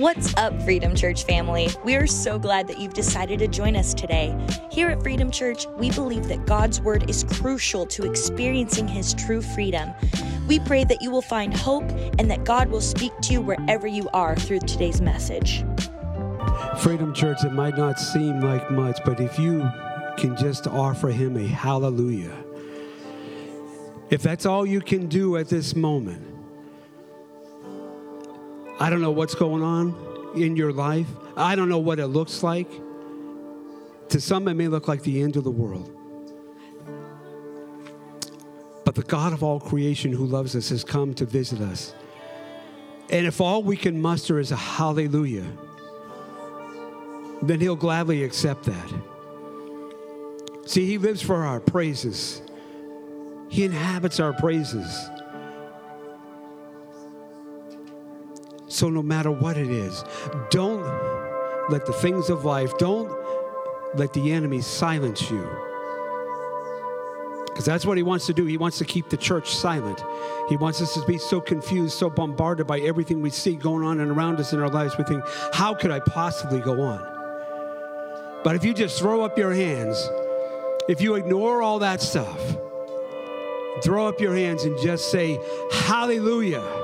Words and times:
What's 0.00 0.34
up, 0.36 0.62
Freedom 0.62 0.94
Church 0.94 1.24
family? 1.24 1.68
We 1.84 1.94
are 1.94 2.06
so 2.06 2.38
glad 2.38 2.66
that 2.68 2.78
you've 2.78 2.94
decided 2.94 3.38
to 3.40 3.48
join 3.48 3.76
us 3.76 3.92
today. 3.92 4.34
Here 4.70 4.88
at 4.88 5.02
Freedom 5.02 5.30
Church, 5.30 5.66
we 5.76 5.90
believe 5.90 6.26
that 6.28 6.46
God's 6.46 6.80
Word 6.80 7.10
is 7.10 7.24
crucial 7.24 7.84
to 7.86 8.08
experiencing 8.08 8.88
His 8.88 9.12
true 9.12 9.42
freedom. 9.42 9.92
We 10.48 10.58
pray 10.60 10.84
that 10.84 11.02
you 11.02 11.10
will 11.10 11.20
find 11.20 11.54
hope 11.54 11.84
and 12.18 12.30
that 12.30 12.44
God 12.44 12.70
will 12.70 12.80
speak 12.80 13.12
to 13.24 13.34
you 13.34 13.42
wherever 13.42 13.86
you 13.86 14.08
are 14.14 14.36
through 14.36 14.60
today's 14.60 15.02
message. 15.02 15.64
Freedom 16.78 17.12
Church, 17.12 17.44
it 17.44 17.52
might 17.52 17.76
not 17.76 17.98
seem 17.98 18.40
like 18.40 18.70
much, 18.70 18.98
but 19.04 19.20
if 19.20 19.38
you 19.38 19.68
can 20.16 20.34
just 20.34 20.66
offer 20.66 21.08
Him 21.08 21.36
a 21.36 21.46
hallelujah, 21.46 22.42
if 24.08 24.22
that's 24.22 24.46
all 24.46 24.64
you 24.64 24.80
can 24.80 25.08
do 25.08 25.36
at 25.36 25.48
this 25.48 25.76
moment, 25.76 26.26
I 28.80 28.88
don't 28.88 29.02
know 29.02 29.10
what's 29.10 29.34
going 29.34 29.62
on 29.62 29.94
in 30.34 30.56
your 30.56 30.72
life. 30.72 31.06
I 31.36 31.54
don't 31.54 31.68
know 31.68 31.78
what 31.78 31.98
it 31.98 32.06
looks 32.06 32.42
like. 32.42 32.70
To 34.08 34.20
some, 34.20 34.48
it 34.48 34.54
may 34.54 34.68
look 34.68 34.88
like 34.88 35.02
the 35.02 35.20
end 35.20 35.36
of 35.36 35.44
the 35.44 35.50
world. 35.50 35.94
But 38.86 38.94
the 38.94 39.02
God 39.02 39.34
of 39.34 39.42
all 39.42 39.60
creation 39.60 40.12
who 40.12 40.24
loves 40.24 40.56
us 40.56 40.70
has 40.70 40.82
come 40.82 41.12
to 41.14 41.26
visit 41.26 41.60
us. 41.60 41.94
And 43.10 43.26
if 43.26 43.40
all 43.40 43.62
we 43.62 43.76
can 43.76 44.00
muster 44.00 44.38
is 44.38 44.50
a 44.50 44.56
hallelujah, 44.56 45.46
then 47.42 47.60
He'll 47.60 47.76
gladly 47.76 48.24
accept 48.24 48.64
that. 48.64 48.94
See, 50.64 50.86
He 50.86 50.96
lives 50.96 51.20
for 51.20 51.44
our 51.44 51.60
praises, 51.60 52.40
He 53.50 53.64
inhabits 53.64 54.20
our 54.20 54.32
praises. 54.32 55.10
So, 58.70 58.88
no 58.88 59.02
matter 59.02 59.32
what 59.32 59.56
it 59.56 59.68
is, 59.68 60.04
don't 60.48 60.82
let 61.70 61.86
the 61.86 61.92
things 61.92 62.30
of 62.30 62.44
life, 62.44 62.78
don't 62.78 63.10
let 63.96 64.12
the 64.12 64.30
enemy 64.30 64.60
silence 64.60 65.28
you. 65.28 65.44
Because 67.46 67.64
that's 67.64 67.84
what 67.84 67.96
he 67.96 68.04
wants 68.04 68.26
to 68.26 68.32
do. 68.32 68.44
He 68.44 68.56
wants 68.56 68.78
to 68.78 68.84
keep 68.84 69.10
the 69.10 69.16
church 69.16 69.52
silent. 69.52 70.04
He 70.48 70.56
wants 70.56 70.80
us 70.80 70.94
to 70.94 71.04
be 71.04 71.18
so 71.18 71.40
confused, 71.40 71.98
so 71.98 72.08
bombarded 72.08 72.68
by 72.68 72.78
everything 72.78 73.20
we 73.20 73.30
see 73.30 73.56
going 73.56 73.84
on 73.84 73.98
and 73.98 74.12
around 74.12 74.38
us 74.38 74.52
in 74.52 74.60
our 74.60 74.70
lives. 74.70 74.96
We 74.96 75.02
think, 75.02 75.24
how 75.52 75.74
could 75.74 75.90
I 75.90 75.98
possibly 75.98 76.60
go 76.60 76.80
on? 76.80 77.00
But 78.44 78.54
if 78.54 78.64
you 78.64 78.72
just 78.72 79.00
throw 79.00 79.22
up 79.22 79.36
your 79.36 79.52
hands, 79.52 80.00
if 80.88 81.00
you 81.00 81.16
ignore 81.16 81.60
all 81.60 81.80
that 81.80 82.00
stuff, 82.00 82.40
throw 83.82 84.06
up 84.06 84.20
your 84.20 84.36
hands 84.36 84.62
and 84.62 84.80
just 84.80 85.10
say, 85.10 85.40
Hallelujah 85.72 86.79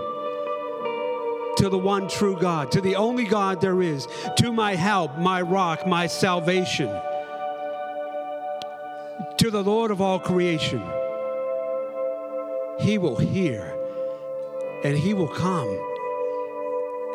to 1.57 1.69
the 1.69 1.79
one 1.79 2.09
true 2.09 2.37
God, 2.39 2.71
to 2.73 2.81
the 2.81 2.97
only 2.97 3.25
God 3.25 3.61
there 3.61 3.83
is, 3.83 4.07
to 4.39 4.53
my 4.53 4.75
help, 4.75 5.17
my 5.19 5.43
rock, 5.43 5.87
my 5.87 6.07
salvation, 6.07 6.89
to 9.39 9.51
the 9.51 9.63
Lord 9.63 9.91
of 9.91 10.01
all 10.01 10.19
creation. 10.19 10.83
He 12.79 12.99
will 12.99 13.17
hear 13.17 13.75
and 14.85 14.97
he 14.97 15.15
will 15.15 15.29
come 15.29 15.69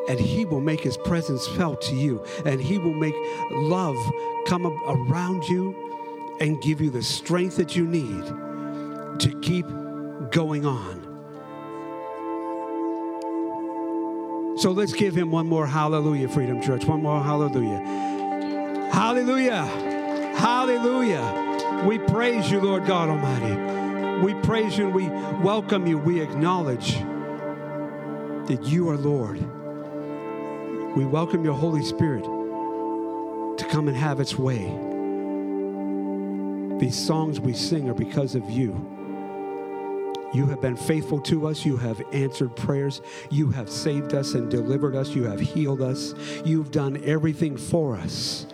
and 0.10 0.20
he 0.20 0.46
will 0.46 0.62
make 0.62 0.82
his 0.82 0.98
presence 0.98 1.48
felt 1.48 1.82
to 1.84 1.96
you 1.96 2.24
and 2.46 2.60
he 2.60 2.78
will 2.80 2.94
make 2.94 3.16
love 3.52 3.98
come 4.48 4.66
around 4.66 5.44
you 5.44 6.38
and 6.40 6.60
give 6.62 6.82
you 6.82 6.90
the 6.90 7.04
strength 7.04 7.58
that 7.58 7.76
you 7.76 7.86
need 7.86 8.26
to 9.20 9.40
keep 9.42 9.68
going 10.32 10.66
on. 10.66 11.01
So 14.62 14.72
let's 14.72 14.94
give 14.94 15.16
him 15.18 15.32
one 15.32 15.48
more 15.48 15.66
hallelujah, 15.66 16.30
Freedom 16.30 16.62
Church. 16.62 16.86
One 16.86 17.02
more 17.02 17.20
hallelujah. 17.24 17.80
Hallelujah. 18.94 19.66
Hallelujah. 20.36 21.84
We 21.88 21.98
praise 21.98 22.52
you, 22.52 22.62
Lord 22.62 22.86
God 22.86 23.10
Almighty. 23.10 24.24
We 24.24 24.36
praise 24.42 24.78
you 24.78 24.86
and 24.86 24.94
we 24.94 25.10
welcome 25.44 25.88
you. 25.88 25.98
We 25.98 26.22
acknowledge 26.22 26.94
that 28.50 28.60
you 28.66 28.88
are 28.90 28.98
Lord. 28.98 29.40
We 30.96 31.06
welcome 31.06 31.44
your 31.44 31.56
Holy 31.56 31.84
Spirit 31.84 32.24
to 32.24 33.66
come 33.68 33.88
and 33.88 33.98
have 33.98 34.20
its 34.20 34.38
way. 34.38 34.66
These 36.78 37.04
songs 37.04 37.40
we 37.40 37.54
sing 37.54 37.90
are 37.90 37.96
because 37.96 38.36
of 38.36 38.48
you. 38.48 38.74
You 40.34 40.46
have 40.46 40.62
been 40.62 40.78
faithful 40.78 41.20
to 41.22 41.48
us. 41.48 41.66
You 41.66 41.76
have 41.78 42.02
answered 42.14 42.56
prayers. 42.56 43.02
You 43.30 43.50
have 43.52 43.70
saved 43.70 44.14
us 44.14 44.34
and 44.34 44.50
delivered 44.50 44.96
us. 44.96 45.10
You 45.10 45.24
have 45.24 45.40
healed 45.40 45.82
us. 45.82 46.14
You've 46.46 46.72
done 46.72 47.02
everything 47.04 47.58
for 47.58 47.98
us. 47.98 48.46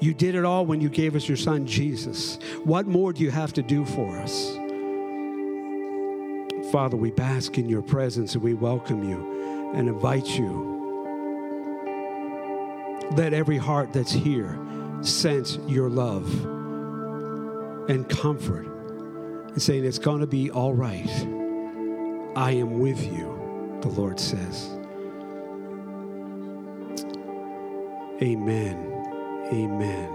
You 0.00 0.14
did 0.14 0.36
it 0.36 0.44
all 0.44 0.64
when 0.64 0.80
you 0.80 0.88
gave 0.88 1.16
us 1.16 1.26
your 1.26 1.36
son, 1.36 1.66
Jesus. 1.66 2.38
What 2.62 2.86
more 2.86 3.12
do 3.12 3.24
you 3.24 3.32
have 3.32 3.52
to 3.54 3.62
do 3.62 3.84
for 3.84 4.16
us? 4.18 4.56
Father, 6.70 6.96
we 6.96 7.10
bask 7.10 7.58
in 7.58 7.68
your 7.68 7.82
presence 7.82 8.34
and 8.34 8.42
we 8.42 8.54
welcome 8.54 9.08
you 9.08 9.72
and 9.74 9.88
invite 9.88 10.38
you. 10.38 10.76
Let 13.12 13.32
every 13.32 13.56
heart 13.56 13.92
that's 13.92 14.12
here 14.12 14.56
sense 15.00 15.58
your 15.66 15.88
love 15.88 16.32
and 17.88 18.08
comfort 18.08 18.77
and 19.58 19.62
saying, 19.64 19.84
It's 19.84 19.98
going 19.98 20.20
to 20.20 20.26
be 20.28 20.52
all 20.52 20.72
right. 20.72 21.10
I 22.36 22.52
am 22.52 22.78
with 22.78 23.02
you, 23.02 23.78
the 23.80 23.88
Lord 23.88 24.20
says. 24.20 24.70
Amen. 28.22 29.48
Amen. 29.52 30.14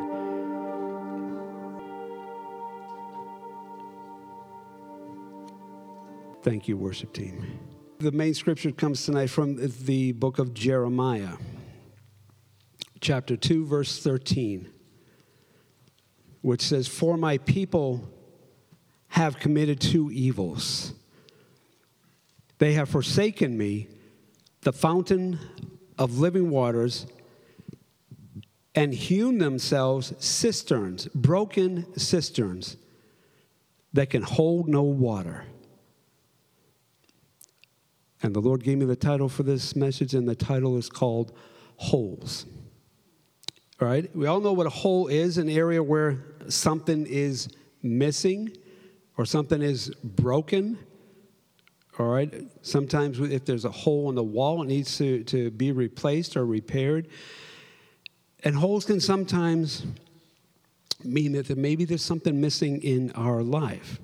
Thank 6.42 6.70
you, 6.70 6.78
worship 6.78 7.12
team. 7.12 7.60
The 8.00 8.14
main 8.14 8.34
scripture 8.34 8.72
comes 8.72 9.04
tonight 9.04 9.30
from 9.30 9.58
the 9.84 10.14
book 10.14 10.40
of 10.40 10.54
Jeremiah, 10.54 11.36
chapter 13.02 13.36
2, 13.36 13.66
verse 13.66 14.02
13, 14.02 14.70
which 16.40 16.62
says, 16.62 16.88
For 16.88 17.18
my 17.18 17.40
people 17.40 18.10
have 19.14 19.38
committed 19.38 19.80
two 19.80 20.10
evils. 20.12 20.92
They 22.58 22.74
have 22.74 22.90
forsaken 22.90 23.56
me, 23.56 23.88
the 24.62 24.74
fountain 24.74 25.38
of 26.00 26.18
living 26.18 26.50
waters, 26.50 27.06
and 28.74 28.92
hewn 28.92 29.38
themselves 29.38 30.14
cisterns, 30.18 31.08
broken 31.14 31.96
cisterns 31.96 32.76
that 33.94 34.10
can 34.10 34.24
hold 34.24 34.68
no 34.68 34.82
water. 34.82 35.46
And 38.24 38.34
the 38.34 38.42
Lord 38.42 38.64
gave 38.64 38.80
me 38.80 38.86
the 38.86 38.96
title 38.96 39.30
for 39.30 39.44
this 39.44 39.76
message, 39.76 40.16
and 40.16 40.28
the 40.28 40.34
title 40.34 40.76
is 40.76 40.90
called 40.90 41.34
Holes. 41.76 42.48
All 43.80 43.88
right? 43.88 44.10
We 44.16 44.26
all 44.26 44.40
know 44.40 44.54
what 44.54 44.66
a 44.66 44.72
hole 44.72 45.06
is 45.06 45.38
an 45.38 45.50
area 45.50 45.84
where 45.84 46.18
something 46.48 47.06
is 47.06 47.48
missing 47.84 48.58
or 49.18 49.26
something 49.26 49.62
is 49.62 49.90
broken, 50.04 50.78
all 52.00 52.08
right, 52.08 52.34
sometimes 52.64 53.20
if 53.20 53.46
there's 53.46 53.66
a 53.66 53.72
hole 53.72 54.10
in 54.10 54.16
the 54.16 54.24
wall, 54.24 54.64
it 54.64 54.68
needs 54.68 54.98
to, 54.98 55.24
to 55.26 55.52
be 55.52 55.72
replaced 55.72 56.36
or 56.36 56.46
repaired. 56.46 57.08
And 58.44 58.56
holes 58.56 58.86
can 58.86 59.00
sometimes 59.00 59.86
mean 61.04 61.34
that 61.34 61.56
maybe 61.56 61.86
there's 61.86 62.02
something 62.02 62.42
missing 62.42 62.82
in 62.82 63.12
our 63.12 63.44
life. 63.44 64.00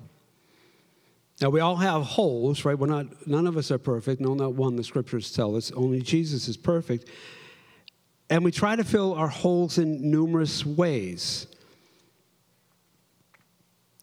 Now 1.40 1.48
we 1.48 1.60
all 1.60 1.76
have 1.76 2.02
holes, 2.02 2.64
right? 2.64 2.78
We're 2.78 2.86
not 2.86 3.26
none 3.26 3.46
of 3.46 3.56
us 3.56 3.70
are 3.70 3.78
perfect. 3.78 4.20
No, 4.20 4.34
not 4.34 4.54
one. 4.54 4.76
The 4.76 4.84
scriptures 4.84 5.32
tell 5.32 5.56
us 5.56 5.72
only 5.72 6.00
Jesus 6.02 6.48
is 6.48 6.56
perfect. 6.56 7.08
And 8.28 8.44
we 8.44 8.52
try 8.52 8.76
to 8.76 8.84
fill 8.84 9.14
our 9.14 9.28
holes 9.28 9.78
in 9.78 10.10
numerous 10.10 10.64
ways. 10.64 11.46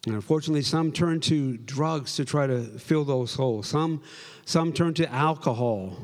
And 0.06 0.14
unfortunately, 0.14 0.62
some 0.62 0.92
turn 0.92 1.20
to 1.22 1.56
drugs 1.56 2.16
to 2.16 2.24
try 2.24 2.46
to 2.46 2.62
fill 2.62 3.04
those 3.04 3.34
holes. 3.34 3.66
Some, 3.66 4.02
some 4.44 4.72
turn 4.72 4.94
to 4.94 5.12
alcohol. 5.12 5.96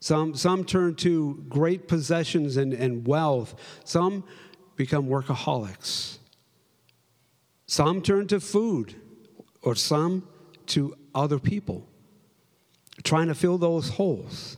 Some, 0.00 0.34
some 0.34 0.64
turn 0.64 0.94
to 0.96 1.44
great 1.48 1.86
possessions 1.86 2.56
and, 2.56 2.72
and 2.72 3.06
wealth. 3.06 3.54
Some 3.84 4.24
become 4.76 5.06
workaholics. 5.06 6.18
Some 7.66 8.00
turn 8.00 8.26
to 8.28 8.40
food, 8.40 8.96
or 9.62 9.74
some 9.74 10.26
to 10.66 10.96
other 11.14 11.38
people, 11.38 11.86
trying 13.04 13.28
to 13.28 13.34
fill 13.34 13.58
those 13.58 13.90
holes. 13.90 14.56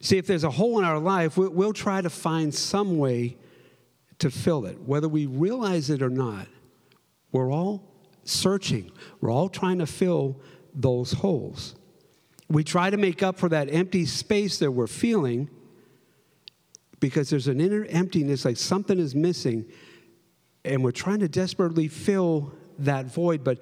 See, 0.00 0.18
if 0.18 0.26
there's 0.26 0.44
a 0.44 0.50
hole 0.50 0.78
in 0.78 0.84
our 0.84 0.98
life, 0.98 1.36
we'll, 1.36 1.50
we'll 1.50 1.72
try 1.72 2.00
to 2.00 2.08
find 2.08 2.54
some 2.54 2.96
way 2.96 3.36
to 4.22 4.30
fill 4.30 4.66
it, 4.66 4.80
whether 4.80 5.08
we 5.08 5.26
realize 5.26 5.90
it 5.90 6.00
or 6.00 6.08
not. 6.08 6.46
We're 7.32 7.52
all 7.52 7.82
searching, 8.24 8.90
we're 9.20 9.32
all 9.32 9.48
trying 9.48 9.78
to 9.78 9.86
fill 9.86 10.40
those 10.74 11.12
holes. 11.12 11.74
we 12.48 12.62
try 12.62 12.90
to 12.90 12.96
make 12.96 13.22
up 13.22 13.38
for 13.38 13.48
that 13.48 13.72
empty 13.72 14.04
space 14.04 14.58
that 14.58 14.70
we're 14.70 14.86
feeling 14.86 15.48
because 17.00 17.30
there's 17.30 17.48
an 17.48 17.60
inner 17.60 17.84
emptiness, 17.86 18.44
like 18.44 18.56
something 18.56 18.98
is 18.98 19.14
missing, 19.14 19.64
and 20.64 20.84
we're 20.84 20.92
trying 20.92 21.18
to 21.18 21.28
desperately 21.28 21.88
fill 21.88 22.52
that 22.78 23.06
void, 23.06 23.42
but 23.42 23.58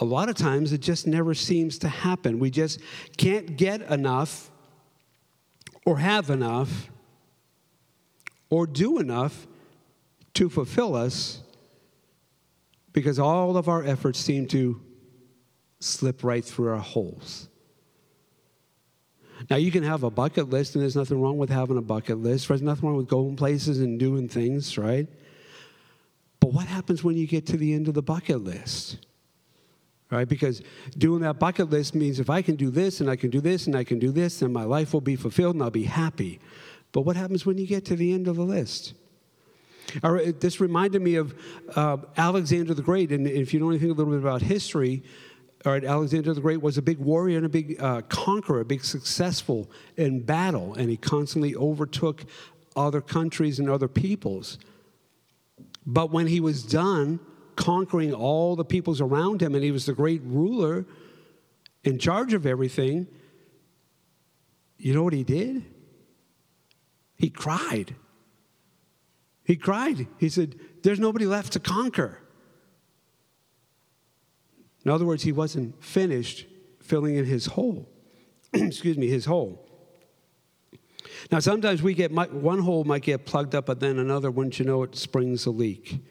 a 0.00 0.04
lot 0.04 0.28
of 0.28 0.34
times 0.34 0.72
it 0.72 0.82
just 0.82 1.06
never 1.06 1.32
seems 1.32 1.78
to 1.78 1.88
happen. 1.88 2.38
We 2.38 2.50
just 2.50 2.80
can't 3.16 3.56
get 3.56 3.80
enough 3.82 4.50
or 5.86 5.98
have 5.98 6.28
enough 6.28 6.90
or 8.50 8.66
do 8.66 8.98
enough 8.98 9.46
to 10.34 10.48
fulfill 10.48 10.94
us 10.94 11.40
because 12.92 13.18
all 13.18 13.56
of 13.56 13.68
our 13.68 13.84
efforts 13.84 14.18
seem 14.18 14.46
to 14.46 14.80
slip 15.80 16.24
right 16.24 16.44
through 16.44 16.68
our 16.68 16.78
holes. 16.78 17.48
Now, 19.50 19.56
you 19.56 19.70
can 19.70 19.82
have 19.82 20.04
a 20.04 20.10
bucket 20.10 20.48
list, 20.48 20.74
and 20.74 20.82
there's 20.82 20.96
nothing 20.96 21.20
wrong 21.20 21.38
with 21.38 21.50
having 21.50 21.76
a 21.76 21.82
bucket 21.82 22.18
list. 22.18 22.48
There's 22.48 22.62
nothing 22.62 22.88
wrong 22.88 22.96
with 22.96 23.08
going 23.08 23.36
places 23.36 23.80
and 23.80 23.98
doing 23.98 24.28
things, 24.28 24.78
right? 24.78 25.08
But 26.40 26.52
what 26.52 26.66
happens 26.66 27.02
when 27.02 27.16
you 27.16 27.26
get 27.26 27.46
to 27.46 27.56
the 27.56 27.74
end 27.74 27.88
of 27.88 27.94
the 27.94 28.02
bucket 28.02 28.42
list? 28.42 28.98
Right? 30.10 30.28
Because 30.28 30.62
doing 30.96 31.22
that 31.22 31.38
bucket 31.38 31.70
list 31.70 31.94
means 31.94 32.20
if 32.20 32.30
I 32.30 32.42
can 32.42 32.54
do 32.54 32.70
this 32.70 33.00
and 33.00 33.10
I 33.10 33.16
can 33.16 33.30
do 33.30 33.40
this 33.40 33.66
and 33.66 33.74
I 33.74 33.82
can 33.82 33.98
do 33.98 34.12
this, 34.12 34.38
then 34.38 34.52
my 34.52 34.64
life 34.64 34.92
will 34.92 35.00
be 35.00 35.16
fulfilled 35.16 35.56
and 35.56 35.62
I'll 35.64 35.70
be 35.70 35.84
happy. 35.84 36.40
But 36.94 37.00
what 37.00 37.16
happens 37.16 37.44
when 37.44 37.58
you 37.58 37.66
get 37.66 37.84
to 37.86 37.96
the 37.96 38.14
end 38.14 38.28
of 38.28 38.36
the 38.36 38.44
list? 38.44 38.94
This 40.00 40.60
reminded 40.60 41.02
me 41.02 41.16
of 41.16 41.34
uh, 41.74 41.96
Alexander 42.16 42.72
the 42.72 42.82
Great. 42.82 43.10
And 43.10 43.26
if 43.26 43.52
you 43.52 43.58
know 43.58 43.68
anything 43.68 43.90
a 43.90 43.94
little 43.94 44.12
bit 44.12 44.20
about 44.20 44.42
history, 44.42 45.02
all 45.66 45.72
right, 45.72 45.84
Alexander 45.84 46.32
the 46.32 46.40
Great 46.40 46.62
was 46.62 46.78
a 46.78 46.82
big 46.82 46.98
warrior 46.98 47.36
and 47.36 47.46
a 47.46 47.48
big 47.48 47.82
uh, 47.82 48.02
conqueror, 48.02 48.60
a 48.60 48.64
big 48.64 48.84
successful 48.84 49.68
in 49.96 50.20
battle, 50.20 50.74
and 50.74 50.88
he 50.88 50.96
constantly 50.96 51.56
overtook 51.56 52.26
other 52.76 53.00
countries 53.00 53.58
and 53.58 53.68
other 53.68 53.88
peoples. 53.88 54.58
But 55.84 56.12
when 56.12 56.28
he 56.28 56.38
was 56.38 56.62
done 56.62 57.18
conquering 57.56 58.14
all 58.14 58.54
the 58.54 58.64
peoples 58.64 59.00
around 59.00 59.42
him, 59.42 59.56
and 59.56 59.64
he 59.64 59.72
was 59.72 59.86
the 59.86 59.94
great 59.94 60.22
ruler 60.24 60.86
in 61.82 61.98
charge 61.98 62.34
of 62.34 62.46
everything, 62.46 63.08
you 64.78 64.94
know 64.94 65.02
what 65.02 65.12
he 65.12 65.24
did? 65.24 65.73
He 67.24 67.30
cried. 67.30 67.96
He 69.44 69.56
cried. 69.56 70.08
He 70.18 70.28
said, 70.28 70.60
There's 70.82 71.00
nobody 71.00 71.24
left 71.24 71.54
to 71.54 71.58
conquer. 71.58 72.18
In 74.84 74.90
other 74.90 75.06
words, 75.06 75.22
he 75.22 75.32
wasn't 75.32 75.82
finished 75.82 76.44
filling 76.82 77.16
in 77.16 77.24
his 77.24 77.46
hole. 77.46 77.88
Excuse 78.52 78.98
me, 78.98 79.08
his 79.08 79.24
hole. 79.24 79.66
Now, 81.32 81.38
sometimes 81.38 81.82
we 81.82 81.94
get 81.94 82.12
one 82.12 82.58
hole 82.58 82.84
might 82.84 83.00
get 83.00 83.24
plugged 83.24 83.54
up, 83.54 83.64
but 83.64 83.80
then 83.80 83.98
another, 83.98 84.30
wouldn't 84.30 84.58
you 84.58 84.66
know, 84.66 84.82
it 84.82 84.94
springs 84.94 85.46
a 85.46 85.50
leak. 85.50 86.04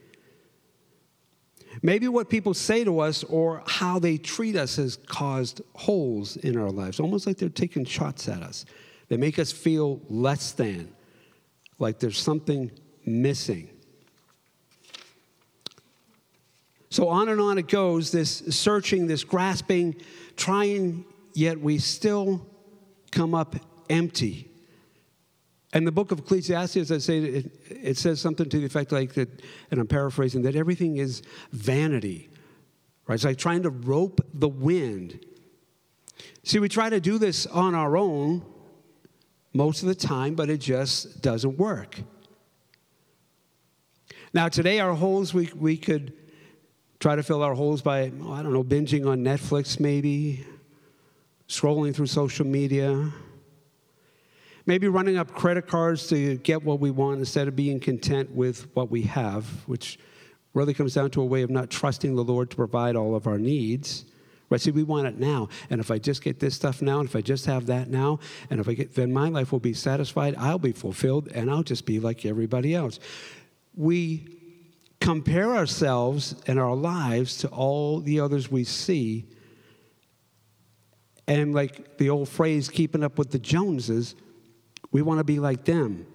Maybe 1.84 2.08
what 2.08 2.28
people 2.28 2.56
say 2.56 2.84
to 2.84 3.02
us 3.02 3.24
or 3.26 3.62
how 3.68 4.00
they 4.00 4.18
treat 4.18 4.56
us 4.56 4.78
has 4.78 4.98
caused 5.06 5.62
holes 5.76 6.38
in 6.38 6.58
our 6.58 6.72
lives, 6.72 7.00
almost 7.00 7.28
like 7.28 7.38
they're 7.38 7.50
taking 7.50 7.86
shots 7.86 8.28
at 8.28 8.42
us. 8.42 8.66
They 9.10 9.18
make 9.18 9.38
us 9.38 9.52
feel 9.52 10.02
less 10.10 10.54
than, 10.54 10.92
like 11.80 12.00
there's 12.00 12.20
something 12.20 12.72
missing. 13.06 13.70
So 16.90 17.10
on 17.10 17.28
and 17.30 17.42
on 17.42 17.58
it 17.58 17.68
goes 17.68 18.12
this 18.12 18.44
searching, 18.56 19.08
this 19.08 19.24
grasping, 19.24 19.96
trying, 20.36 21.06
yet 21.34 21.60
we 21.60 21.80
still 21.80 22.46
come 23.12 23.34
up 23.34 23.56
empty. 23.90 24.50
And 25.74 25.88
the 25.88 25.92
book 25.92 26.12
of 26.12 26.20
Ecclesiastes, 26.20 26.92
I 26.92 27.00
say, 27.00 27.18
it, 27.18 27.52
it 27.68 27.98
says 27.98 28.22
something 28.22 28.48
to 28.48 28.60
the 28.60 28.66
effect 28.66 28.92
like 28.92 29.14
that, 29.16 29.42
and 29.72 29.80
I'm 29.80 29.88
paraphrasing, 29.88 30.44
that 30.44 30.56
everything 30.56 30.98
is 30.98 31.24
vanity. 31.52 32.30
Right? 33.08 33.16
It's 33.16 33.24
like 33.24 33.40
trying 33.40 33.64
to 33.64 33.72
rope 33.72 34.22
the 34.32 34.48
wind. 34.48 35.20
See, 36.44 36.60
we 36.60 36.70
try 36.70 36.92
to 36.92 37.00
do 37.00 37.18
this 37.18 37.48
on 37.48 37.74
our 37.74 37.98
own 37.98 38.46
most 39.54 39.82
of 39.82 39.88
the 39.88 39.96
time, 39.96 40.36
but 40.36 40.50
it 40.50 40.58
just 40.58 41.22
doesn't 41.22 41.58
work. 41.58 42.00
Now, 44.34 44.50
today, 44.50 44.80
our 44.80 44.94
holes, 44.94 45.34
we, 45.34 45.50
we 45.56 45.78
could 45.78 46.14
try 47.00 47.16
to 47.16 47.24
fill 47.24 47.44
our 47.44 47.54
holes 47.54 47.82
by, 47.82 48.12
oh, 48.22 48.34
I 48.34 48.42
don't 48.42 48.54
know, 48.54 48.64
binging 48.64 49.08
on 49.08 49.20
Netflix 49.24 49.80
maybe, 49.80 50.46
scrolling 51.48 51.94
through 51.94 52.08
social 52.08 52.46
media 52.46 53.12
Maybe 54.66 54.88
running 54.88 55.18
up 55.18 55.34
credit 55.34 55.68
cards 55.68 56.08
to 56.08 56.38
get 56.38 56.64
what 56.64 56.80
we 56.80 56.90
want 56.90 57.20
instead 57.20 57.50
of 57.50 57.56
being 57.56 57.82
content 57.82 58.32
with 58.32 58.68
what 58.76 58.90
we 58.90 59.02
have, 59.04 59.46
which 59.68 60.00
really 60.54 60.74
comes 60.74 60.94
down 60.94 61.12
to 61.12 61.22
a 61.22 61.26
way 61.26 61.42
of 61.42 61.50
not 61.50 61.70
trusting 61.70 62.16
the 62.16 62.24
Lord 62.24 62.50
to 62.52 62.56
provide 62.56 62.96
all 62.96 63.14
of 63.14 63.28
our 63.28 63.38
needs. 63.38 64.06
Right? 64.54 64.62
See, 64.62 64.70
we 64.70 64.84
want 64.84 65.08
it 65.08 65.18
now. 65.18 65.50
And 65.72 65.82
if 65.82 65.90
I 65.90 65.98
just 65.98 66.22
get 66.22 66.40
this 66.40 66.54
stuff 66.54 66.80
now, 66.80 67.00
and 67.00 67.10
if 67.10 67.16
I 67.16 67.22
just 67.22 67.48
have 67.48 67.66
that 67.66 67.90
now, 67.90 68.20
and 68.52 68.60
if 68.60 68.70
I 68.70 68.76
get, 68.76 68.94
then 68.94 69.12
my 69.12 69.28
life 69.28 69.52
will 69.52 69.60
be 69.60 69.74
satisfied, 69.74 70.36
I'll 70.38 70.60
be 70.60 70.74
fulfilled, 70.74 71.28
and 71.34 71.50
I'll 71.50 71.64
just 71.64 71.88
be 71.88 72.00
like 72.00 72.24
everybody 72.24 72.76
else. 72.76 73.00
We 73.76 74.28
compare 75.02 75.56
ourselves 75.56 76.36
and 76.46 76.60
our 76.60 76.76
lives 76.76 77.40
to 77.40 77.48
all 77.48 78.00
the 78.00 78.20
others 78.20 78.52
we 78.52 78.64
see. 78.64 79.26
And 81.28 81.56
like 81.56 81.98
the 81.98 82.12
old 82.12 82.30
phrase, 82.30 82.70
keeping 82.70 83.04
up 83.04 83.18
with 83.18 83.32
the 83.32 83.40
Joneses, 83.40 84.14
we 84.92 85.02
want 85.02 85.18
to 85.18 85.24
be 85.24 85.40
like 85.40 85.66
them. 85.66 86.06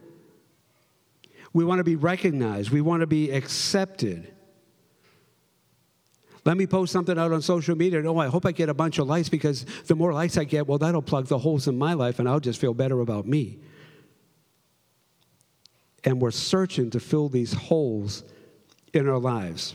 We 1.52 1.64
want 1.64 1.81
to 1.81 1.85
be 1.85 1.96
recognized. 1.96 2.70
We 2.70 2.82
want 2.82 3.00
to 3.00 3.08
be 3.08 3.32
accepted. 3.32 4.32
Let 6.44 6.56
me 6.56 6.67
post 6.67 6.93
something 6.93 7.19
out 7.19 7.32
on 7.32 7.43
social 7.43 7.76
media. 7.76 8.02
Oh, 8.08 8.19
I 8.19 8.29
hope 8.29 8.46
I 8.46 8.52
get 8.52 8.69
a 8.69 8.75
bunch 8.75 8.99
of 8.99 9.06
likes 9.06 9.29
because 9.29 9.64
the 9.87 9.94
more 9.94 10.12
likes 10.12 10.37
I 10.37 10.44
get, 10.44 10.67
well, 10.67 10.79
that'll 10.79 11.02
plug 11.02 11.26
the 11.26 11.38
holes 11.38 11.69
in 11.69 11.76
my 11.76 11.94
life 11.94 12.19
and 12.19 12.29
I'll 12.29 12.40
just 12.40 12.61
feel 12.61 12.75
better 12.75 13.00
about 13.00 13.26
me. 13.26 13.58
And 16.05 16.20
we're 16.20 16.31
searching 16.31 16.90
to 16.90 17.00
fill 17.00 17.29
these 17.29 17.52
holes 17.52 18.23
in 18.94 19.08
our 19.08 19.19
lives. 19.19 19.75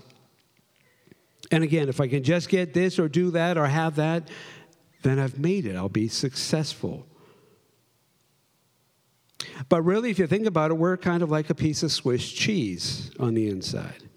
And 1.52 1.64
again, 1.64 1.90
if 1.90 2.00
I 2.00 2.08
can 2.08 2.24
just 2.24 2.50
get 2.50 2.74
this 2.74 2.98
or 2.98 3.08
do 3.08 3.32
that 3.32 3.58
or 3.58 3.68
have 3.68 3.98
that, 3.98 4.30
then 5.04 5.20
I've 5.20 5.38
made 5.38 5.66
it. 5.66 5.76
I'll 5.76 5.90
be 5.90 6.08
successful. 6.08 7.06
But 9.70 9.82
really, 9.84 10.10
if 10.10 10.18
you 10.18 10.28
think 10.28 10.48
about 10.48 10.72
it, 10.72 10.76
we're 10.76 10.98
kind 10.98 11.22
of 11.22 11.30
like 11.30 11.50
a 11.50 11.56
piece 11.56 11.84
of 11.84 11.92
Swiss 11.92 12.28
cheese 12.32 13.12
on 13.20 13.34
the 13.34 13.50
inside. 13.50 14.10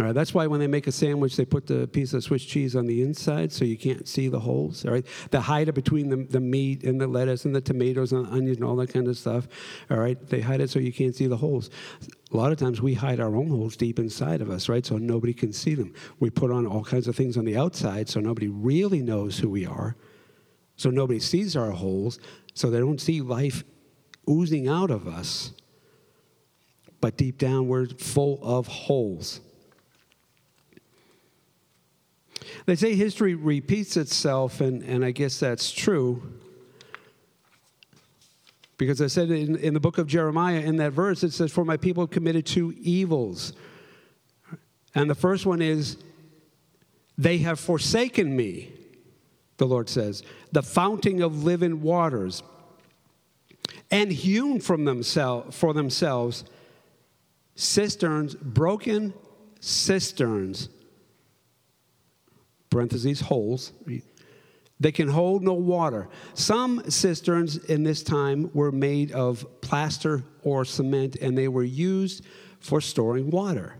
All 0.00 0.06
right, 0.06 0.14
that's 0.14 0.32
why 0.32 0.46
when 0.46 0.60
they 0.60 0.66
make 0.66 0.86
a 0.86 0.92
sandwich, 0.92 1.36
they 1.36 1.44
put 1.44 1.66
the 1.66 1.86
piece 1.86 2.14
of 2.14 2.24
Swiss 2.24 2.42
cheese 2.42 2.74
on 2.74 2.86
the 2.86 3.02
inside 3.02 3.52
so 3.52 3.66
you 3.66 3.76
can't 3.76 4.08
see 4.08 4.28
the 4.28 4.40
holes. 4.40 4.86
All 4.86 4.92
right, 4.92 5.04
they 5.30 5.38
hide 5.38 5.68
it 5.68 5.74
between 5.74 6.08
the, 6.08 6.16
the 6.24 6.40
meat 6.40 6.84
and 6.84 6.98
the 6.98 7.06
lettuce 7.06 7.44
and 7.44 7.54
the 7.54 7.60
tomatoes 7.60 8.12
and 8.12 8.24
the 8.24 8.30
onions 8.30 8.56
and 8.56 8.64
all 8.64 8.76
that 8.76 8.90
kind 8.90 9.08
of 9.08 9.18
stuff. 9.18 9.46
All 9.90 9.98
right, 9.98 10.18
they 10.30 10.40
hide 10.40 10.62
it 10.62 10.70
so 10.70 10.78
you 10.78 10.90
can't 10.90 11.14
see 11.14 11.26
the 11.26 11.36
holes. 11.36 11.68
A 12.32 12.36
lot 12.36 12.50
of 12.50 12.56
times 12.56 12.80
we 12.80 12.94
hide 12.94 13.20
our 13.20 13.36
own 13.36 13.48
holes 13.48 13.76
deep 13.76 13.98
inside 13.98 14.40
of 14.40 14.48
us, 14.48 14.70
right, 14.70 14.86
so 14.86 14.96
nobody 14.96 15.34
can 15.34 15.52
see 15.52 15.74
them. 15.74 15.92
We 16.18 16.30
put 16.30 16.50
on 16.50 16.66
all 16.66 16.82
kinds 16.82 17.06
of 17.06 17.14
things 17.14 17.36
on 17.36 17.44
the 17.44 17.58
outside 17.58 18.08
so 18.08 18.20
nobody 18.20 18.48
really 18.48 19.02
knows 19.02 19.38
who 19.38 19.50
we 19.50 19.66
are, 19.66 19.96
so 20.76 20.88
nobody 20.88 21.20
sees 21.20 21.56
our 21.56 21.72
holes, 21.72 22.18
so 22.54 22.70
they 22.70 22.78
don't 22.78 23.02
see 23.02 23.20
life 23.20 23.64
oozing 24.26 24.66
out 24.66 24.90
of 24.90 25.06
us, 25.06 25.52
but 27.02 27.18
deep 27.18 27.36
down 27.36 27.68
we're 27.68 27.86
full 27.86 28.40
of 28.42 28.66
holes. 28.66 29.42
They 32.70 32.76
say 32.76 32.94
history 32.94 33.34
repeats 33.34 33.96
itself, 33.96 34.60
and, 34.60 34.84
and 34.84 35.04
I 35.04 35.10
guess 35.10 35.40
that's 35.40 35.72
true. 35.72 36.22
Because 38.76 39.02
I 39.02 39.08
said 39.08 39.32
in, 39.32 39.56
in 39.56 39.74
the 39.74 39.80
book 39.80 39.98
of 39.98 40.06
Jeremiah, 40.06 40.60
in 40.60 40.76
that 40.76 40.92
verse, 40.92 41.24
it 41.24 41.32
says, 41.32 41.50
For 41.50 41.64
my 41.64 41.76
people 41.76 42.06
committed 42.06 42.46
two 42.46 42.72
evils. 42.78 43.54
And 44.94 45.10
the 45.10 45.16
first 45.16 45.46
one 45.46 45.60
is, 45.60 45.96
They 47.18 47.38
have 47.38 47.58
forsaken 47.58 48.36
me 48.36 48.70
the 49.56 49.66
Lord 49.66 49.88
says, 49.88 50.22
the 50.52 50.62
fountain 50.62 51.22
of 51.22 51.42
living 51.42 51.82
waters, 51.82 52.40
and 53.90 54.12
hewn 54.12 54.60
from 54.60 54.84
themselves 54.84 55.58
for 55.58 55.74
themselves 55.74 56.44
cisterns, 57.56 58.36
broken 58.36 59.12
cisterns, 59.58 60.68
parentheses, 62.70 63.20
holes. 63.20 63.72
They 64.78 64.92
can 64.92 65.08
hold 65.08 65.42
no 65.42 65.52
water. 65.52 66.08
Some 66.34 66.88
cisterns 66.88 67.56
in 67.56 67.82
this 67.82 68.02
time 68.02 68.50
were 68.54 68.72
made 68.72 69.12
of 69.12 69.44
plaster 69.60 70.24
or 70.42 70.64
cement, 70.64 71.16
and 71.16 71.36
they 71.36 71.48
were 71.48 71.64
used 71.64 72.24
for 72.60 72.80
storing 72.80 73.30
water. 73.30 73.76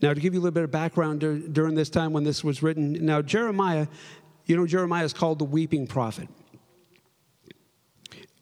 Now, 0.00 0.14
to 0.14 0.20
give 0.20 0.32
you 0.32 0.40
a 0.40 0.42
little 0.42 0.54
bit 0.54 0.62
of 0.62 0.70
background 0.70 1.20
dur- 1.20 1.38
during 1.38 1.74
this 1.74 1.90
time 1.90 2.12
when 2.12 2.22
this 2.22 2.44
was 2.44 2.62
written, 2.62 3.04
now 3.04 3.20
Jeremiah, 3.20 3.88
you 4.46 4.56
know, 4.56 4.64
Jeremiah 4.64 5.04
is 5.04 5.12
called 5.12 5.40
the 5.40 5.44
weeping 5.44 5.88
prophet. 5.88 6.28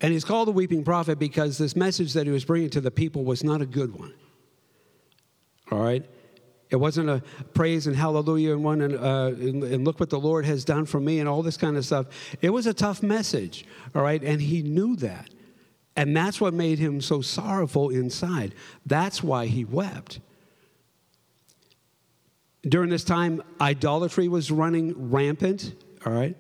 And 0.02 0.12
he's 0.12 0.24
called 0.24 0.48
the 0.48 0.52
weeping 0.52 0.84
prophet 0.84 1.18
because 1.18 1.56
this 1.56 1.74
message 1.74 2.12
that 2.12 2.26
he 2.26 2.32
was 2.32 2.44
bringing 2.44 2.68
to 2.70 2.82
the 2.82 2.90
people 2.90 3.24
was 3.24 3.42
not 3.42 3.62
a 3.62 3.66
good 3.66 3.98
one. 3.98 4.12
All 5.70 5.78
right? 5.78 6.04
It 6.70 6.76
wasn't 6.76 7.08
a 7.08 7.22
praise 7.54 7.86
and 7.86 7.94
hallelujah 7.94 8.52
and 8.52 8.64
one 8.64 8.80
and, 8.80 8.96
uh, 8.96 9.32
and, 9.38 9.62
and, 9.62 9.84
look 9.84 10.00
what 10.00 10.10
the 10.10 10.18
Lord 10.18 10.44
has 10.44 10.64
done 10.64 10.84
for 10.84 10.98
me 10.98 11.20
and 11.20 11.28
all 11.28 11.42
this 11.42 11.56
kind 11.56 11.76
of 11.76 11.84
stuff. 11.84 12.06
It 12.42 12.50
was 12.50 12.66
a 12.66 12.74
tough 12.74 13.04
message, 13.04 13.64
all 13.94 14.02
right? 14.02 14.22
And 14.22 14.40
he 14.40 14.62
knew 14.62 14.96
that. 14.96 15.30
And 15.94 16.16
that's 16.16 16.40
what 16.40 16.52
made 16.52 16.78
him 16.78 17.00
so 17.00 17.20
sorrowful 17.20 17.90
inside. 17.90 18.54
That's 18.84 19.22
why 19.22 19.46
he 19.46 19.64
wept. 19.64 20.20
During 22.62 22.90
this 22.90 23.04
time, 23.04 23.42
idolatry 23.60 24.26
was 24.26 24.50
running 24.50 25.10
rampant, 25.10 25.74
all 26.04 26.12
right? 26.12 26.36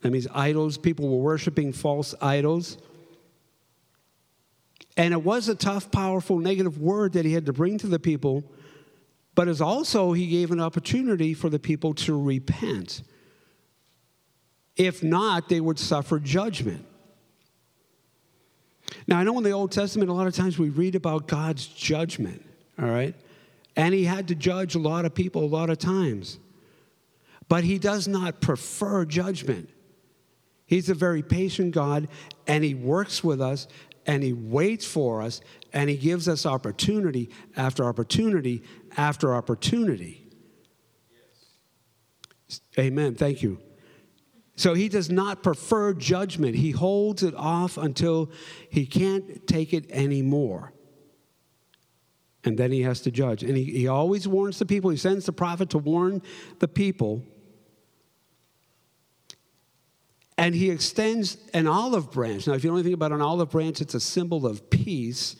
That 0.00 0.10
means 0.10 0.26
idols, 0.32 0.78
people 0.78 1.08
were 1.08 1.22
worshiping 1.22 1.72
false 1.72 2.14
idols. 2.22 2.78
And 4.96 5.12
it 5.12 5.22
was 5.22 5.48
a 5.48 5.54
tough, 5.54 5.90
powerful, 5.90 6.38
negative 6.38 6.78
word 6.78 7.12
that 7.12 7.26
he 7.26 7.34
had 7.34 7.46
to 7.46 7.52
bring 7.52 7.76
to 7.78 7.86
the 7.86 7.98
people, 7.98 8.44
but 9.36 9.46
as 9.46 9.60
also 9.60 10.12
he 10.12 10.26
gave 10.26 10.50
an 10.50 10.60
opportunity 10.60 11.34
for 11.34 11.48
the 11.48 11.58
people 11.58 11.94
to 11.94 12.20
repent. 12.20 13.02
If 14.76 15.04
not, 15.04 15.48
they 15.48 15.60
would 15.60 15.78
suffer 15.78 16.18
judgment. 16.18 16.84
Now, 19.06 19.18
I 19.18 19.24
know 19.24 19.36
in 19.36 19.44
the 19.44 19.50
Old 19.50 19.72
Testament, 19.72 20.10
a 20.10 20.14
lot 20.14 20.26
of 20.26 20.34
times 20.34 20.58
we 20.58 20.70
read 20.70 20.94
about 20.94 21.28
God's 21.28 21.66
judgment, 21.66 22.44
all 22.80 22.88
right? 22.88 23.14
And 23.76 23.94
he 23.94 24.04
had 24.04 24.28
to 24.28 24.34
judge 24.34 24.74
a 24.74 24.78
lot 24.78 25.04
of 25.04 25.14
people 25.14 25.44
a 25.44 25.46
lot 25.46 25.70
of 25.70 25.78
times. 25.78 26.38
But 27.48 27.62
he 27.62 27.78
does 27.78 28.08
not 28.08 28.40
prefer 28.40 29.04
judgment. 29.04 29.68
He's 30.64 30.88
a 30.88 30.94
very 30.94 31.22
patient 31.22 31.74
God, 31.74 32.08
and 32.46 32.64
he 32.64 32.74
works 32.74 33.22
with 33.22 33.40
us, 33.40 33.68
and 34.06 34.22
he 34.22 34.32
waits 34.32 34.86
for 34.86 35.22
us, 35.22 35.40
and 35.72 35.90
he 35.90 35.96
gives 35.96 36.28
us 36.28 36.46
opportunity 36.46 37.30
after 37.56 37.84
opportunity 37.84 38.62
after 38.96 39.34
opportunity. 39.34 40.28
Amen. 42.78 43.14
Thank 43.14 43.42
you. 43.42 43.58
So 44.54 44.72
he 44.72 44.88
does 44.88 45.10
not 45.10 45.42
prefer 45.42 45.92
judgment. 45.92 46.54
He 46.54 46.70
holds 46.70 47.22
it 47.22 47.34
off 47.34 47.76
until 47.76 48.30
he 48.70 48.86
can't 48.86 49.46
take 49.46 49.74
it 49.74 49.90
anymore 49.90 50.72
and 52.46 52.56
then 52.56 52.70
he 52.70 52.82
has 52.82 53.00
to 53.02 53.10
judge. 53.10 53.42
And 53.42 53.56
he, 53.56 53.64
he 53.64 53.88
always 53.88 54.26
warns 54.26 54.58
the 54.58 54.66
people, 54.66 54.90
he 54.90 54.96
sends 54.96 55.26
the 55.26 55.32
prophet 55.32 55.68
to 55.70 55.78
warn 55.78 56.22
the 56.60 56.68
people. 56.68 57.24
And 60.38 60.54
he 60.54 60.70
extends 60.70 61.38
an 61.54 61.66
olive 61.66 62.10
branch. 62.10 62.46
Now, 62.46 62.54
if 62.54 62.62
you 62.62 62.70
know 62.70 62.76
anything 62.76 62.92
about 62.92 63.12
an 63.12 63.22
olive 63.22 63.50
branch, 63.50 63.80
it's 63.80 63.94
a 63.94 64.00
symbol 64.00 64.46
of 64.46 64.68
peace. 64.70 65.36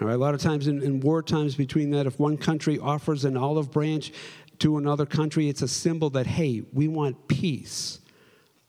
All 0.00 0.06
right, 0.06 0.14
a 0.14 0.18
lot 0.18 0.34
of 0.34 0.40
times 0.40 0.66
in, 0.66 0.82
in 0.82 1.00
war 1.00 1.22
times 1.22 1.54
between 1.54 1.90
that, 1.90 2.06
if 2.06 2.18
one 2.18 2.36
country 2.36 2.78
offers 2.78 3.24
an 3.24 3.36
olive 3.36 3.70
branch 3.70 4.12
to 4.60 4.78
another 4.78 5.06
country, 5.06 5.48
it's 5.48 5.62
a 5.62 5.68
symbol 5.68 6.10
that, 6.10 6.26
hey, 6.26 6.62
we 6.72 6.88
want 6.88 7.28
peace. 7.28 7.98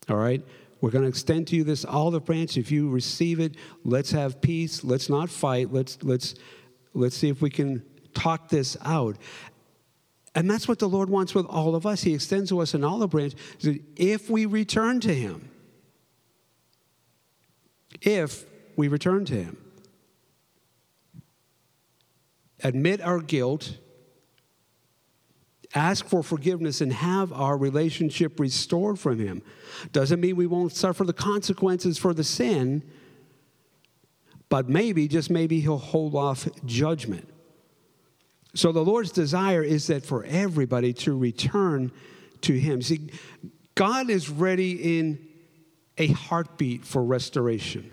All 0.10 0.18
right? 0.18 0.44
We're 0.82 0.92
going 0.92 1.04
to 1.04 1.10
extend 1.10 1.48
to 1.48 1.56
you 1.56 1.64
this 1.64 1.86
olive 1.86 2.26
branch. 2.26 2.58
If 2.58 2.72
you 2.72 2.90
receive 2.90 3.40
it, 3.40 3.56
let's 3.84 4.12
have 4.12 4.42
peace. 4.42 4.84
Let's 4.84 5.10
not 5.10 5.30
fight. 5.30 5.72
Let's, 5.72 5.98
let's 6.04 6.36
Let's 6.96 7.18
see 7.18 7.28
if 7.28 7.42
we 7.42 7.50
can 7.50 7.84
talk 8.14 8.48
this 8.48 8.78
out. 8.82 9.18
And 10.36 10.50
that's 10.52 10.68
what 10.68 10.80
the 10.80 10.90
Lord 10.90 11.10
wants 11.10 11.34
with 11.34 11.46
all 11.46 11.76
of 11.76 11.86
us. 11.86 12.04
He 12.04 12.14
extends 12.14 12.50
to 12.50 12.60
us 12.60 12.74
an 12.74 12.84
olive 12.84 13.10
branch 13.10 13.34
if 13.96 14.30
we 14.30 14.46
return 14.46 15.00
to 15.00 15.14
Him. 15.14 15.50
If 18.02 18.46
we 18.76 18.88
return 18.90 19.26
to 19.26 19.34
Him. 19.34 19.58
Admit 22.64 23.02
our 23.02 23.20
guilt, 23.20 23.78
ask 25.74 26.06
for 26.06 26.22
forgiveness, 26.22 26.82
and 26.82 26.92
have 26.92 27.32
our 27.32 27.58
relationship 27.58 28.40
restored 28.40 29.00
from 29.00 29.20
Him. 29.20 29.42
Doesn't 29.94 30.20
mean 30.20 30.36
we 30.36 30.48
won't 30.48 30.74
suffer 30.74 31.06
the 31.06 31.14
consequences 31.14 31.98
for 31.98 32.14
the 32.14 32.24
sin 32.24 32.84
but 34.50 34.70
maybe, 34.70 35.08
just 35.08 35.30
maybe, 35.30 35.60
he'll 35.60 35.78
hold 35.78 36.16
off 36.16 36.48
judgment. 36.66 37.28
So 38.56 38.72
the 38.72 38.84
Lord's 38.84 39.12
desire 39.12 39.62
is 39.62 39.88
that 39.88 40.06
for 40.06 40.24
everybody 40.24 40.94
to 40.94 41.16
return 41.16 41.92
to 42.42 42.58
him. 42.58 42.82
See, 42.82 43.10
God 43.76 44.10
is 44.10 44.30
ready 44.30 44.98
in 44.98 45.20
a 45.98 46.08
heartbeat 46.08 46.86
for 46.86 47.04
restoration. 47.04 47.92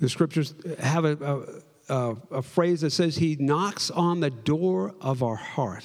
The 0.00 0.08
scriptures 0.08 0.54
have 0.80 1.04
a, 1.04 1.60
a, 1.88 2.16
a, 2.32 2.42
phrase 2.42 2.80
that 2.80 2.90
says, 2.90 3.16
He 3.16 3.36
knocks 3.38 3.90
on 3.90 4.20
the 4.20 4.30
door 4.30 4.94
of 5.00 5.22
our 5.22 5.36
heart. 5.36 5.84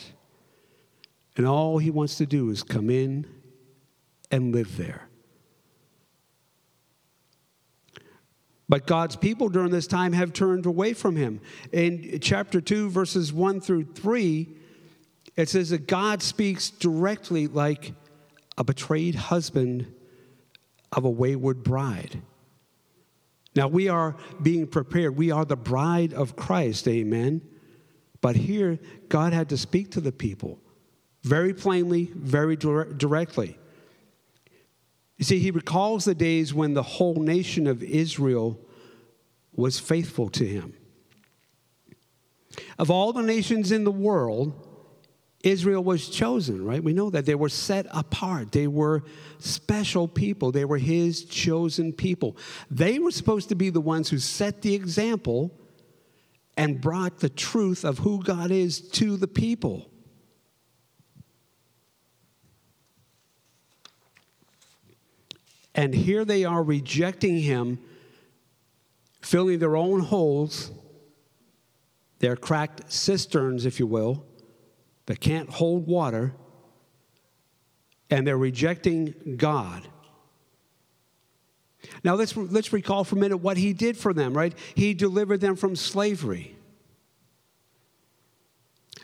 And 1.37 1.45
all 1.45 1.77
He 1.77 1.91
wants 1.91 2.17
to 2.17 2.25
do 2.25 2.49
is 2.49 2.63
come 2.63 2.89
in 2.89 3.27
and 4.31 4.53
live 4.53 4.77
there. 4.77 5.08
But 8.69 8.85
God's 8.85 9.15
people 9.15 9.49
during 9.49 9.71
this 9.71 9.87
time 9.87 10.13
have 10.13 10.31
turned 10.31 10.67
away 10.67 10.93
from 10.93 11.15
him. 11.15 11.41
In 11.73 12.19
chapter 12.21 12.61
2, 12.61 12.91
verses 12.91 13.33
1 13.33 13.61
through 13.61 13.85
3, 13.95 14.47
it 15.35 15.49
says 15.49 15.71
that 15.71 15.87
God 15.87 16.21
speaks 16.21 16.69
directly 16.69 17.47
like 17.47 17.93
a 18.57 18.63
betrayed 18.63 19.15
husband 19.15 19.91
of 20.91 21.03
a 21.03 21.09
wayward 21.09 21.63
bride. 21.63 22.21
Now, 23.55 23.67
we 23.67 23.89
are 23.89 24.15
being 24.41 24.67
prepared. 24.67 25.17
We 25.17 25.31
are 25.31 25.45
the 25.45 25.55
bride 25.55 26.13
of 26.13 26.35
Christ, 26.35 26.87
amen. 26.87 27.41
But 28.21 28.35
here, 28.35 28.77
God 29.07 29.33
had 29.33 29.49
to 29.49 29.57
speak 29.57 29.91
to 29.91 30.01
the 30.01 30.11
people 30.11 30.59
very 31.23 31.53
plainly, 31.53 32.11
very 32.13 32.55
directly. 32.55 33.57
You 35.19 35.25
see, 35.25 35.39
he 35.39 35.51
recalls 35.51 36.05
the 36.05 36.15
days 36.15 36.53
when 36.53 36.73
the 36.73 36.81
whole 36.81 37.15
nation 37.15 37.67
of 37.67 37.83
Israel 37.83 38.57
was 39.53 39.77
faithful 39.77 40.29
to 40.29 40.47
him. 40.47 40.73
Of 42.79 42.89
all 42.89 43.11
the 43.11 43.21
nations 43.21 43.73
in 43.73 43.83
the 43.83 43.91
world, 43.91 44.65
Israel 45.43 45.83
was 45.83 46.07
chosen, 46.07 46.63
right? 46.63 46.81
We 46.81 46.93
know 46.93 47.09
that 47.09 47.25
they 47.25 47.35
were 47.35 47.49
set 47.49 47.85
apart. 47.91 48.53
They 48.53 48.67
were 48.67 49.03
special 49.39 50.07
people. 50.07 50.53
They 50.53 50.63
were 50.63 50.77
his 50.77 51.25
chosen 51.25 51.91
people. 51.91 52.37
They 52.71 52.97
were 52.97 53.11
supposed 53.11 53.49
to 53.49 53.55
be 53.55 53.69
the 53.69 53.81
ones 53.81 54.09
who 54.09 54.19
set 54.19 54.61
the 54.61 54.73
example 54.73 55.51
and 56.55 56.79
brought 56.79 57.19
the 57.19 57.29
truth 57.29 57.83
of 57.83 57.99
who 57.99 58.23
God 58.23 58.51
is 58.51 58.79
to 58.91 59.17
the 59.17 59.27
people. 59.27 59.89
And 65.79 65.93
here 65.93 66.25
they 66.25 66.43
are 66.43 66.61
rejecting 66.61 67.37
him, 67.37 67.79
filling 69.21 69.59
their 69.59 69.77
own 69.77 70.01
holes, 70.01 70.71
their 72.19 72.35
cracked 72.35 72.91
cisterns, 72.91 73.65
if 73.65 73.79
you 73.79 73.87
will, 73.87 74.25
that 75.05 75.21
can't 75.21 75.49
hold 75.49 75.87
water, 75.87 76.33
and 78.09 78.27
they're 78.27 78.37
rejecting 78.37 79.37
God. 79.37 79.87
Now 82.03 82.15
let's, 82.15 82.35
let's 82.35 82.73
recall 82.73 83.05
for 83.05 83.15
a 83.15 83.19
minute 83.19 83.37
what 83.37 83.55
he 83.55 83.71
did 83.71 83.95
for 83.95 84.13
them, 84.13 84.33
right? 84.33 84.53
He 84.75 84.93
delivered 84.93 85.39
them 85.39 85.55
from 85.55 85.77
slavery, 85.77 86.57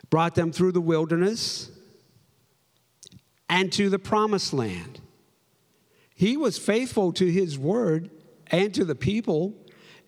brought 0.10 0.36
them 0.36 0.52
through 0.52 0.74
the 0.74 0.82
wilderness 0.82 1.72
and 3.48 3.72
to 3.72 3.90
the 3.90 3.98
promised 3.98 4.52
land. 4.52 5.00
He 6.16 6.38
was 6.38 6.58
faithful 6.58 7.12
to 7.14 7.30
his 7.30 7.60
word 7.60 8.10
and 8.48 8.74
to 8.74 8.86
the 8.86 8.96
people, 8.96 9.54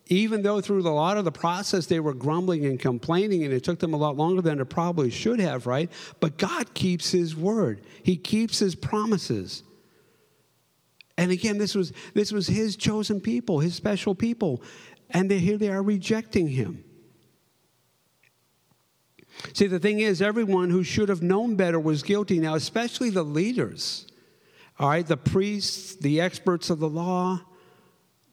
even 0.08 0.42
though 0.42 0.62
through 0.62 0.80
a 0.80 0.90
lot 0.90 1.18
of 1.18 1.26
the 1.26 1.34
process 1.34 1.86
they 1.86 2.00
were 2.00 2.14
grumbling 2.14 2.66
and 2.66 2.80
complaining, 2.80 3.44
and 3.44 3.54
it 3.54 3.64
took 3.64 3.80
them 3.80 3.94
a 3.94 3.98
lot 3.98 4.16
longer 4.16 4.42
than 4.42 4.60
it 4.60 4.66
probably 4.66 5.10
should 5.10 5.42
have, 5.42 5.68
right? 5.68 5.92
But 6.22 6.38
God 6.38 6.74
keeps 6.74 7.12
his 7.12 7.36
word, 7.36 7.82
he 8.04 8.16
keeps 8.16 8.60
his 8.60 8.74
promises. 8.74 9.64
And 11.18 11.32
again, 11.32 11.58
this 11.58 11.76
was, 11.76 11.94
this 12.14 12.32
was 12.32 12.48
his 12.48 12.76
chosen 12.76 13.20
people, 13.20 13.60
his 13.60 13.74
special 13.74 14.14
people. 14.14 14.62
And 15.10 15.32
they, 15.32 15.40
here 15.40 15.58
they 15.58 15.70
are 15.70 15.82
rejecting 15.82 16.48
him. 16.48 16.84
See, 19.54 19.66
the 19.66 19.80
thing 19.80 20.00
is, 20.00 20.22
everyone 20.22 20.70
who 20.70 20.84
should 20.84 21.10
have 21.10 21.24
known 21.24 21.56
better 21.56 21.80
was 21.80 22.04
guilty 22.04 22.40
now, 22.40 22.54
especially 22.54 23.10
the 23.10 23.24
leaders. 23.24 24.06
All 24.80 24.90
right, 24.90 25.06
the 25.06 25.18
priests, 25.18 25.96
the 25.96 26.22
experts 26.22 26.70
of 26.70 26.80
the 26.80 26.90
law, 26.90 27.42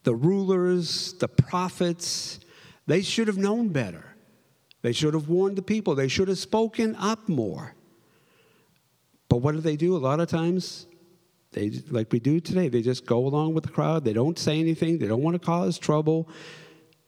the 0.03 0.13
rulers, 0.13 1.13
the 1.13 1.27
prophets, 1.27 2.39
they 2.85 3.01
should 3.01 3.27
have 3.27 3.37
known 3.37 3.69
better. 3.69 4.15
They 4.83 4.91
should 4.91 5.15
have 5.15 5.27
warned 5.27 5.57
the 5.57 5.63
people. 5.63 5.95
They 5.95 6.07
should 6.07 6.27
have 6.27 6.37
spoken 6.37 6.95
up 6.97 7.27
more. 7.27 7.73
But 9.27 9.37
what 9.37 9.53
do 9.53 9.61
they 9.61 9.75
do? 9.75 9.95
A 9.95 9.97
lot 9.97 10.19
of 10.19 10.27
times, 10.27 10.85
they 11.53 11.71
like 11.89 12.11
we 12.11 12.19
do 12.19 12.39
today. 12.39 12.67
They 12.67 12.83
just 12.83 13.05
go 13.07 13.25
along 13.25 13.55
with 13.55 13.63
the 13.63 13.71
crowd. 13.71 14.05
They 14.05 14.13
don't 14.13 14.37
say 14.37 14.59
anything. 14.59 14.99
They 14.99 15.07
don't 15.07 15.23
want 15.23 15.33
to 15.33 15.43
cause 15.43 15.79
trouble, 15.79 16.29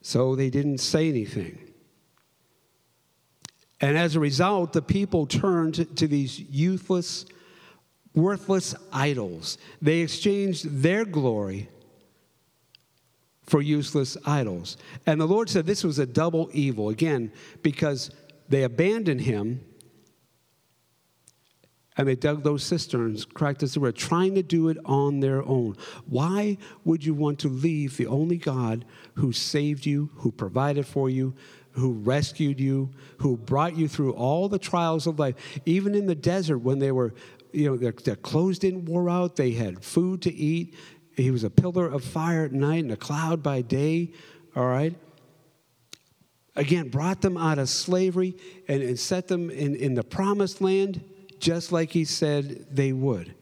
so 0.01 0.35
they 0.35 0.49
didn't 0.49 0.79
say 0.79 1.09
anything. 1.09 1.59
And 3.79 3.95
as 3.95 4.15
a 4.15 4.19
result, 4.19 4.73
the 4.73 4.81
people 4.81 5.27
turned 5.27 5.95
to 5.97 6.07
these 6.07 6.39
youthless, 6.39 7.29
worthless 8.17 8.75
idols. 8.91 9.57
They 9.81 9.99
exchanged 9.99 10.81
their 10.81 11.05
glory 11.05 11.69
for 13.43 13.61
useless 13.61 14.17
idols. 14.25 14.75
And 15.05 15.21
the 15.21 15.27
Lord 15.27 15.49
said 15.49 15.65
this 15.65 15.83
was 15.83 15.99
a 15.99 16.05
double 16.05 16.49
evil, 16.51 16.89
again, 16.89 17.31
because 17.61 18.11
they 18.49 18.63
abandoned 18.63 19.21
him 19.21 19.63
and 21.95 22.07
they 22.07 22.15
dug 22.15 22.43
those 22.43 22.63
cisterns, 22.63 23.25
cracked 23.25 23.63
as 23.63 23.73
they 23.73 23.79
were, 23.79 23.91
trying 23.91 24.35
to 24.35 24.43
do 24.43 24.69
it 24.69 24.77
on 24.85 25.19
their 25.19 25.43
own. 25.43 25.75
Why 26.05 26.57
would 26.83 27.03
you 27.05 27.13
want 27.13 27.39
to 27.39 27.47
leave 27.47 27.97
the 27.97 28.07
only 28.07 28.37
God 28.37 28.85
who 29.15 29.31
saved 29.31 29.85
you, 29.85 30.11
who 30.15 30.31
provided 30.31 30.85
for 30.85 31.09
you, 31.09 31.33
who 31.71 31.93
rescued 31.93 32.59
you, 32.59 32.89
who 33.19 33.37
brought 33.37 33.77
you 33.77 33.87
through 33.87 34.13
all 34.13 34.49
the 34.49 34.59
trials 34.59 35.07
of 35.07 35.19
life, 35.19 35.35
even 35.65 35.95
in 35.95 36.07
the 36.07 36.15
desert 36.15 36.59
when 36.59 36.79
they 36.79 36.91
were, 36.91 37.13
you 37.51 37.69
know, 37.69 37.77
their, 37.77 37.91
their 37.91 38.15
clothes 38.15 38.59
didn't 38.59 38.85
wear 38.85 39.09
out, 39.09 39.35
they 39.35 39.51
had 39.51 39.83
food 39.83 40.21
to 40.23 40.33
eat. 40.33 40.75
He 41.15 41.31
was 41.31 41.43
a 41.43 41.49
pillar 41.49 41.87
of 41.87 42.03
fire 42.03 42.45
at 42.45 42.51
night 42.51 42.83
and 42.83 42.91
a 42.91 42.97
cloud 42.97 43.41
by 43.41 43.61
day, 43.61 44.13
all 44.55 44.67
right? 44.67 44.95
Again, 46.55 46.89
brought 46.89 47.21
them 47.21 47.37
out 47.37 47.59
of 47.59 47.69
slavery 47.69 48.35
and, 48.67 48.81
and 48.81 48.99
set 48.99 49.27
them 49.27 49.49
in, 49.49 49.75
in 49.75 49.93
the 49.93 50.03
promised 50.03 50.61
land 50.61 51.03
just 51.39 51.71
like 51.71 51.91
he 51.91 52.03
said 52.03 52.65
they 52.75 52.91
would. 52.91 53.33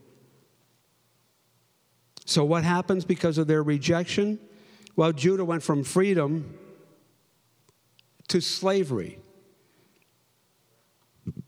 So, 2.25 2.43
what 2.43 2.63
happens 2.63 3.05
because 3.05 3.37
of 3.37 3.47
their 3.47 3.63
rejection? 3.63 4.39
Well, 4.95 5.11
Judah 5.11 5.45
went 5.45 5.63
from 5.63 5.83
freedom 5.83 6.57
to 8.29 8.41
slavery. 8.41 9.19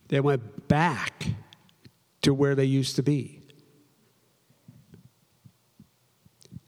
They 0.09 0.19
went 0.19 0.67
back 0.67 1.25
to 2.21 2.33
where 2.33 2.55
they 2.55 2.65
used 2.65 2.95
to 2.95 3.03
be. 3.03 3.41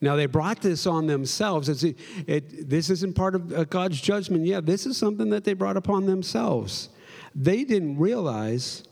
Now, 0.01 0.15
they 0.15 0.27
brought 0.27 0.61
this 0.61 0.87
on 0.87 1.07
themselves. 1.07 1.83
It, 1.83 1.97
it, 2.25 2.69
this 2.69 2.89
isn't 2.89 3.15
part 3.15 3.35
of 3.35 3.51
uh, 3.51 3.63
God's 3.65 3.99
judgment. 3.99 4.45
Yeah, 4.45 4.61
this 4.61 4.85
is 4.85 4.95
something 4.95 5.29
that 5.31 5.43
they 5.43 5.53
brought 5.53 5.75
upon 5.75 6.05
themselves. 6.05 6.89
They 7.35 7.65
didn't 7.65 7.97
realize 7.97 8.83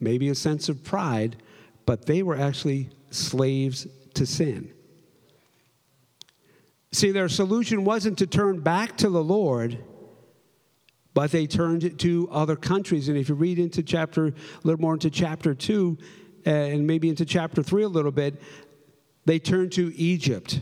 maybe 0.00 0.28
a 0.30 0.34
sense 0.34 0.68
of 0.68 0.82
pride, 0.82 1.36
but 1.84 2.06
they 2.06 2.22
were 2.22 2.36
actually 2.36 2.88
slaves 3.10 3.86
to 4.14 4.24
sin. 4.24 4.72
See, 6.92 7.10
their 7.10 7.28
solution 7.28 7.84
wasn't 7.84 8.16
to 8.18 8.26
turn 8.26 8.60
back 8.60 8.96
to 8.98 9.10
the 9.10 9.22
Lord, 9.22 9.78
but 11.16 11.30
they 11.30 11.46
turned 11.46 11.98
to 11.98 12.28
other 12.30 12.56
countries. 12.56 13.08
And 13.08 13.16
if 13.16 13.30
you 13.30 13.36
read 13.36 13.58
into 13.58 13.82
chapter, 13.82 14.26
a 14.26 14.32
little 14.64 14.82
more 14.82 14.92
into 14.92 15.08
chapter 15.08 15.54
2, 15.54 15.96
uh, 16.46 16.50
and 16.50 16.86
maybe 16.86 17.08
into 17.08 17.24
chapter 17.24 17.62
3 17.62 17.84
a 17.84 17.88
little 17.88 18.12
bit, 18.12 18.38
they 19.24 19.38
turned 19.38 19.72
to 19.72 19.96
Egypt 19.96 20.60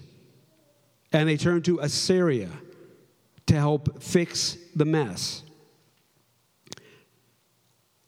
and 1.12 1.28
they 1.28 1.36
turned 1.36 1.64
to 1.64 1.80
Assyria 1.80 2.50
to 3.46 3.56
help 3.56 4.00
fix 4.00 4.56
the 4.76 4.84
mess. 4.84 5.42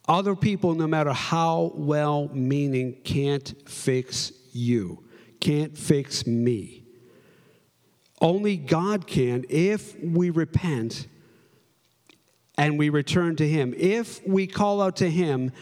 Other 0.07 0.37
people, 0.37 0.77
no 0.77 0.87
matter 0.87 1.13
how 1.13 1.73
well 1.75 2.31
meaning, 2.33 2.95
can't 3.03 3.55
fix 3.69 4.31
you, 4.53 5.03
can't 5.41 5.77
fix 5.77 6.29
me. 6.29 6.85
Only 8.21 8.57
God 8.57 9.09
can 9.09 9.45
if 9.49 10.01
we 10.01 10.31
repent 10.31 11.09
and 12.57 12.79
we 12.79 12.89
return 12.89 13.37
to 13.37 13.49
Him, 13.49 13.75
if 13.77 14.27
we 14.27 14.47
call 14.47 14.81
out 14.81 14.97
to 14.97 15.11
Him, 15.11 15.53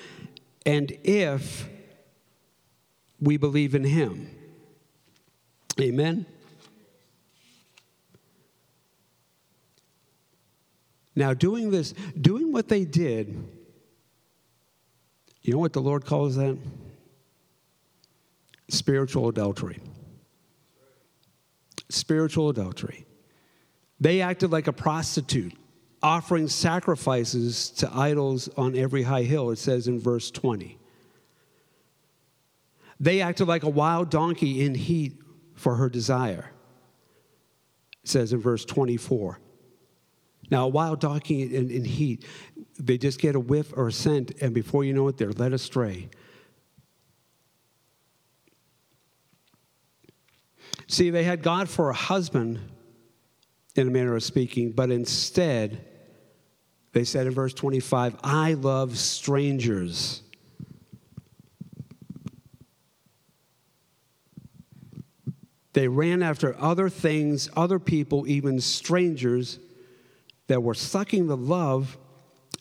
and 0.65 0.97
if 1.03 1.69
we 3.21 3.37
believe 3.37 3.75
in 3.75 3.85
Him. 3.85 4.31
Amen. 5.81 6.27
Now, 11.17 11.33
doing 11.33 11.71
this, 11.71 11.95
doing 12.21 12.53
what 12.53 12.69
they 12.69 12.85
did, 12.85 13.45
you 15.43 15.53
know 15.53 15.59
what 15.59 15.73
the 15.73 15.83
Lord 15.83 16.05
calls 16.05 16.37
that? 16.37 16.59
Spiritual 18.69 19.29
adultery. 19.29 19.81
Spiritual 21.89 22.49
adultery. 22.49 23.07
They 24.01 24.23
acted 24.23 24.51
like 24.51 24.67
a 24.67 24.73
prostitute, 24.73 25.55
offering 26.05 26.47
sacrifices 26.47 27.71
to 27.71 27.91
idols 27.97 28.51
on 28.59 28.77
every 28.77 29.03
high 29.03 29.23
hill, 29.23 29.51
it 29.51 29.57
says 29.57 29.89
in 29.89 29.99
verse 29.99 30.31
20. 30.31 30.79
They 33.01 33.23
acted 33.23 33.49
like 33.49 33.63
a 33.63 33.71
wild 33.71 34.11
donkey 34.11 34.67
in 34.67 34.75
heat 34.75 35.19
for 35.55 35.77
her 35.77 35.89
desire, 35.89 36.51
it 38.03 38.09
says 38.09 38.35
in 38.35 38.41
verse 38.41 38.67
24. 38.67 39.41
Now, 40.51 40.67
a 40.67 40.69
wild 40.69 41.01
donkey 41.01 41.57
in, 41.57 41.71
in 41.71 41.87
heat, 41.87 42.27
they 42.79 42.99
just 42.99 43.19
get 43.19 43.35
a 43.35 43.41
whiff 43.41 43.73
or 43.75 43.89
a 43.89 43.93
scent, 43.93 44.33
and 44.43 44.53
before 44.53 44.85
you 44.85 44.93
know 44.93 45.09
it, 45.09 45.17
they're 45.17 45.33
led 45.33 45.55
astray. 45.55 46.11
See, 50.87 51.09
they 51.09 51.25
had 51.25 51.43
God 51.43 51.71
for 51.71 51.89
a 51.89 51.95
husband, 51.95 52.61
in 53.75 53.89
a 53.89 53.91
manner 53.91 54.15
of 54.15 54.23
speaking, 54.23 54.71
but 54.71 54.91
instead, 54.91 55.94
they 56.95 57.05
said 57.05 57.27
in 57.27 57.35
verse 57.35 57.53
25, 57.53 58.17
I 58.23 58.55
love 58.55 58.97
strangers. 58.97 60.23
They 65.73 65.89
ran 65.89 66.23
after 66.23 66.57
other 66.61 66.89
things, 66.89 67.51
other 67.57 67.81
people, 67.81 68.29
even 68.29 68.61
strangers 68.61 69.59
that 70.47 70.63
were 70.63 70.75
sucking 70.75 71.27
the 71.27 71.37
love, 71.37 71.99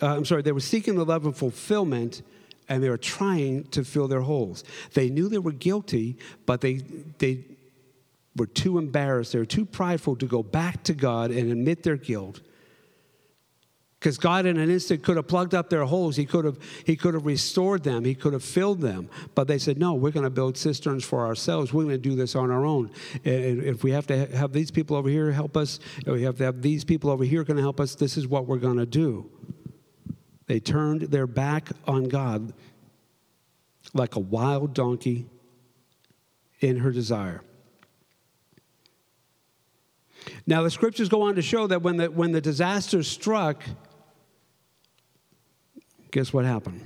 uh, 0.01 0.07
I'm 0.07 0.25
sorry, 0.25 0.41
they 0.41 0.51
were 0.51 0.59
seeking 0.59 0.95
the 0.95 1.05
love 1.05 1.25
and 1.25 1.37
fulfillment, 1.37 2.23
and 2.67 2.81
they 2.81 2.89
were 2.89 2.97
trying 2.97 3.65
to 3.65 3.83
fill 3.83 4.07
their 4.07 4.21
holes. 4.21 4.63
They 4.95 5.11
knew 5.11 5.29
they 5.29 5.37
were 5.37 5.51
guilty, 5.51 6.17
but 6.47 6.61
they, 6.61 6.81
they 7.19 7.45
were 8.35 8.47
too 8.47 8.79
embarrassed, 8.79 9.33
they 9.33 9.39
were 9.39 9.45
too 9.45 9.65
prideful 9.65 10.15
to 10.15 10.25
go 10.25 10.41
back 10.41 10.81
to 10.85 10.95
God 10.95 11.29
and 11.29 11.51
admit 11.51 11.83
their 11.83 11.97
guilt. 11.97 12.41
Because 14.03 14.17
God, 14.17 14.45
in 14.45 14.57
an 14.57 14.69
instant, 14.69 15.01
could 15.01 15.15
have 15.15 15.29
plugged 15.29 15.55
up 15.55 15.69
their 15.69 15.85
holes. 15.85 16.17
He 16.17 16.25
could 16.25 16.43
have, 16.43 16.57
he 16.85 16.97
could 16.97 17.13
have 17.13 17.25
restored 17.25 17.83
them. 17.83 18.03
He 18.03 18.15
could 18.15 18.33
have 18.33 18.43
filled 18.43 18.81
them. 18.81 19.09
But 19.33 19.47
they 19.47 19.57
said, 19.57 19.77
no, 19.77 19.93
we're 19.93 20.11
going 20.11 20.25
to 20.25 20.29
build 20.29 20.57
cisterns 20.57 21.05
for 21.05 21.25
ourselves. 21.25 21.71
We're 21.71 21.83
going 21.83 21.95
to 21.95 22.09
do 22.09 22.13
this 22.13 22.35
on 22.35 22.51
our 22.51 22.65
own. 22.65 22.91
And 23.23 23.63
if 23.63 23.81
we 23.81 23.91
have 23.91 24.05
to 24.07 24.25
have 24.35 24.51
these 24.51 24.71
people 24.71 24.97
over 24.97 25.07
here 25.07 25.31
help 25.31 25.55
us, 25.55 25.79
we 26.05 26.23
have 26.23 26.37
to 26.39 26.43
have 26.43 26.61
these 26.61 26.83
people 26.83 27.11
over 27.11 27.23
here 27.23 27.45
going 27.45 27.55
to 27.55 27.63
help 27.63 27.79
us, 27.79 27.95
this 27.95 28.17
is 28.17 28.27
what 28.27 28.45
we're 28.45 28.57
going 28.57 28.75
to 28.75 28.85
do. 28.85 29.31
They 30.47 30.59
turned 30.59 31.03
their 31.03 31.25
back 31.25 31.69
on 31.87 32.09
God 32.09 32.53
like 33.93 34.17
a 34.17 34.19
wild 34.19 34.73
donkey 34.73 35.27
in 36.59 36.75
her 36.79 36.91
desire. 36.91 37.41
Now, 40.45 40.61
the 40.61 40.71
scriptures 40.71 41.07
go 41.07 41.21
on 41.21 41.35
to 41.35 41.41
show 41.41 41.67
that 41.67 41.81
when 41.81 41.95
the, 41.95 42.11
when 42.11 42.33
the 42.33 42.41
disaster 42.41 43.01
struck, 43.01 43.63
Guess 46.13 46.31
what 46.31 46.45
happened? 46.45 46.79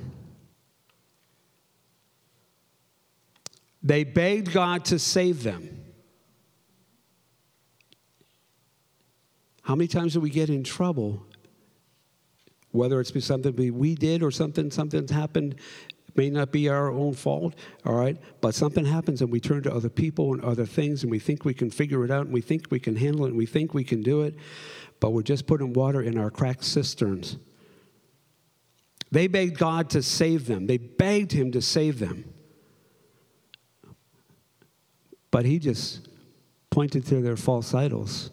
They 3.84 4.06
begged 4.06 4.54
God 4.54 4.86
to 4.86 4.98
save 4.98 5.44
them. 5.44 5.84
How 9.64 9.76
many 9.76 9.90
times 9.90 10.14
do 10.14 10.22
we 10.22 10.30
get 10.30 10.50
in 10.50 10.64
trouble? 10.64 11.26
Whether 12.72 13.02
it's 13.02 13.26
something 13.26 13.54
we 13.78 13.96
did 13.96 14.24
or 14.24 14.32
something 14.32 14.72
something's 14.72 15.12
happened, 15.12 15.56
may 16.16 16.30
not 16.30 16.54
be 16.54 16.70
our 16.70 16.90
own 16.90 17.14
fault, 17.14 17.54
all 17.86 17.96
right? 17.96 18.18
But 18.40 18.56
something 18.56 18.86
happens 18.86 19.22
and 19.22 19.30
we 19.30 19.42
turn 19.42 19.62
to 19.64 19.74
other 19.74 19.90
people 19.90 20.36
and 20.36 20.42
other 20.42 20.66
things 20.66 21.04
and 21.04 21.12
we 21.12 21.20
think 21.20 21.44
we 21.44 21.54
can 21.54 21.70
figure 21.70 22.06
it 22.06 22.12
out 22.12 22.28
and 22.28 22.34
we 22.34 22.40
think 22.40 22.68
we 22.70 22.80
can 22.80 22.96
handle 22.96 23.26
it 23.26 23.30
and 23.30 23.38
we 23.38 23.46
think 23.46 23.74
we 23.74 23.84
can 23.84 24.02
do 24.02 24.22
it, 24.22 24.36
but 25.02 25.12
we're 25.12 25.22
just 25.22 25.48
putting 25.48 25.74
water 25.74 26.02
in 26.02 26.18
our 26.18 26.30
cracked 26.32 26.64
cisterns. 26.64 27.36
They 29.12 29.28
begged 29.28 29.58
God 29.58 29.90
to 29.92 30.02
save 30.02 30.48
them, 30.48 30.68
they 30.68 30.78
begged 30.78 31.32
Him 31.32 31.52
to 31.52 31.62
save 31.62 32.00
them. 32.00 32.34
But 35.32 35.46
He 35.46 35.60
just 35.60 36.08
pointed 36.70 37.06
to 37.08 37.22
their 37.22 37.38
false 37.38 37.74
idols 37.74 38.32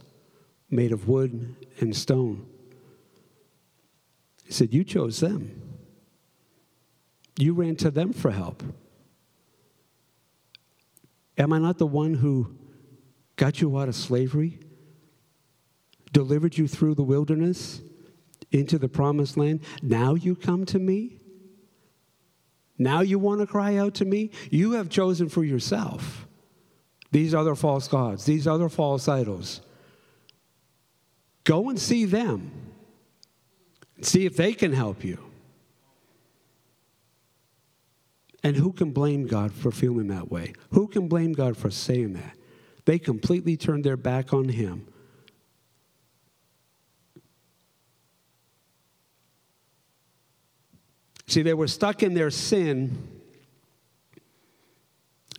made 0.70 0.92
of 0.92 1.08
wood 1.08 1.54
and 1.80 1.94
stone. 1.94 2.46
He 4.44 4.52
said, 4.52 4.74
You 4.74 4.84
chose 4.84 5.20
them. 5.20 5.62
You 7.38 7.52
ran 7.54 7.76
to 7.76 7.90
them 7.90 8.12
for 8.12 8.30
help. 8.30 8.62
Am 11.36 11.52
I 11.52 11.58
not 11.58 11.78
the 11.78 11.86
one 11.86 12.14
who 12.14 12.54
got 13.36 13.60
you 13.60 13.76
out 13.76 13.88
of 13.88 13.96
slavery, 13.96 14.60
delivered 16.12 16.56
you 16.56 16.68
through 16.68 16.94
the 16.94 17.02
wilderness 17.02 17.80
into 18.54 18.78
the 18.78 18.88
promised 18.88 19.36
land? 19.36 19.60
Now 19.82 20.14
you 20.14 20.34
come 20.36 20.64
to 20.66 20.78
me? 20.78 21.18
Now 22.78 23.00
you 23.00 23.18
want 23.18 23.40
to 23.40 23.46
cry 23.46 23.76
out 23.76 23.94
to 23.94 24.04
me? 24.04 24.30
You 24.50 24.72
have 24.72 24.88
chosen 24.88 25.28
for 25.28 25.44
yourself 25.44 26.26
these 27.10 27.34
other 27.34 27.54
false 27.54 27.86
gods, 27.86 28.24
these 28.24 28.46
other 28.46 28.68
false 28.68 29.06
idols. 29.06 29.60
Go 31.44 31.68
and 31.68 31.78
see 31.78 32.04
them. 32.06 32.50
See 34.00 34.26
if 34.26 34.36
they 34.36 34.52
can 34.52 34.72
help 34.72 35.04
you. 35.04 35.18
And 38.42 38.56
who 38.56 38.72
can 38.72 38.90
blame 38.90 39.26
God 39.26 39.52
for 39.52 39.70
feeling 39.70 40.08
that 40.08 40.30
way? 40.30 40.54
Who 40.70 40.88
can 40.88 41.06
blame 41.08 41.32
God 41.32 41.56
for 41.56 41.70
saying 41.70 42.14
that? 42.14 42.36
They 42.84 42.98
completely 42.98 43.56
turned 43.56 43.84
their 43.84 43.96
back 43.96 44.34
on 44.34 44.48
Him. 44.48 44.86
See, 51.26 51.42
they 51.42 51.54
were 51.54 51.68
stuck 51.68 52.02
in 52.02 52.14
their 52.14 52.30
sin 52.30 53.14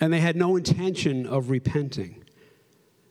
and 0.01 0.11
they 0.11 0.19
had 0.19 0.35
no 0.35 0.55
intention 0.55 1.25
of 1.25 1.49
repenting. 1.49 2.23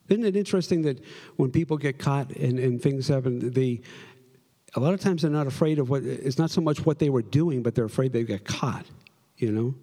Isn't 0.09 0.25
it 0.25 0.37
interesting 0.37 0.83
that 0.83 1.03
when 1.37 1.51
people 1.51 1.79
get 1.79 1.99
caught 1.99 2.31
and, 2.31 2.59
and 2.59 2.83
things 2.83 3.09
happen, 3.09 3.53
the, 3.53 3.81
a 4.75 4.81
lot 4.81 4.93
of 4.93 5.01
times 5.01 5.23
they're 5.23 5.31
not 5.31 5.47
afraid 5.47 5.79
of 5.79 5.89
what, 5.89 6.03
it's 6.03 6.39
not 6.39 6.51
so 6.51 6.61
much 6.61 6.85
what 6.85 6.99
they 6.99 7.09
were 7.09 7.23
doing, 7.23 7.63
but 7.63 7.75
they're 7.75 7.87
afraid 7.87 8.13
they 8.13 8.25
get 8.25 8.45
caught, 8.45 8.85
you 9.39 9.51
know? 9.51 9.75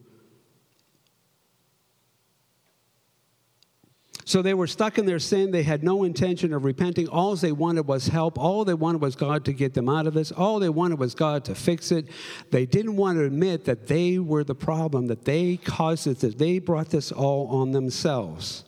So 4.31 4.41
they 4.41 4.53
were 4.53 4.65
stuck 4.65 4.97
in 4.97 5.05
their 5.05 5.19
sin. 5.19 5.51
They 5.51 5.63
had 5.63 5.83
no 5.83 6.05
intention 6.05 6.53
of 6.53 6.63
repenting. 6.63 7.09
All 7.09 7.35
they 7.35 7.51
wanted 7.51 7.85
was 7.85 8.07
help. 8.07 8.39
All 8.39 8.63
they 8.63 8.73
wanted 8.73 9.01
was 9.01 9.13
God 9.13 9.43
to 9.43 9.51
get 9.51 9.73
them 9.73 9.89
out 9.89 10.07
of 10.07 10.13
this. 10.13 10.31
All 10.31 10.57
they 10.57 10.69
wanted 10.69 10.99
was 10.99 11.13
God 11.13 11.43
to 11.43 11.53
fix 11.53 11.91
it. 11.91 12.07
They 12.49 12.65
didn't 12.65 12.95
want 12.95 13.17
to 13.17 13.25
admit 13.25 13.65
that 13.65 13.87
they 13.87 14.19
were 14.19 14.45
the 14.45 14.55
problem, 14.55 15.07
that 15.07 15.25
they 15.25 15.57
caused 15.57 16.07
it, 16.07 16.19
that 16.19 16.37
they 16.37 16.59
brought 16.59 16.91
this 16.91 17.11
all 17.11 17.47
on 17.47 17.71
themselves. 17.71 18.63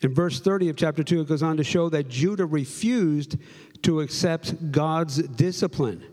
In 0.00 0.14
verse 0.14 0.38
30 0.38 0.68
of 0.68 0.76
chapter 0.76 1.02
2, 1.02 1.22
it 1.22 1.28
goes 1.28 1.42
on 1.42 1.56
to 1.56 1.64
show 1.64 1.88
that 1.88 2.08
Judah 2.08 2.46
refused 2.46 3.36
to 3.82 3.98
accept 4.00 4.70
God's 4.70 5.16
discipline 5.24 6.04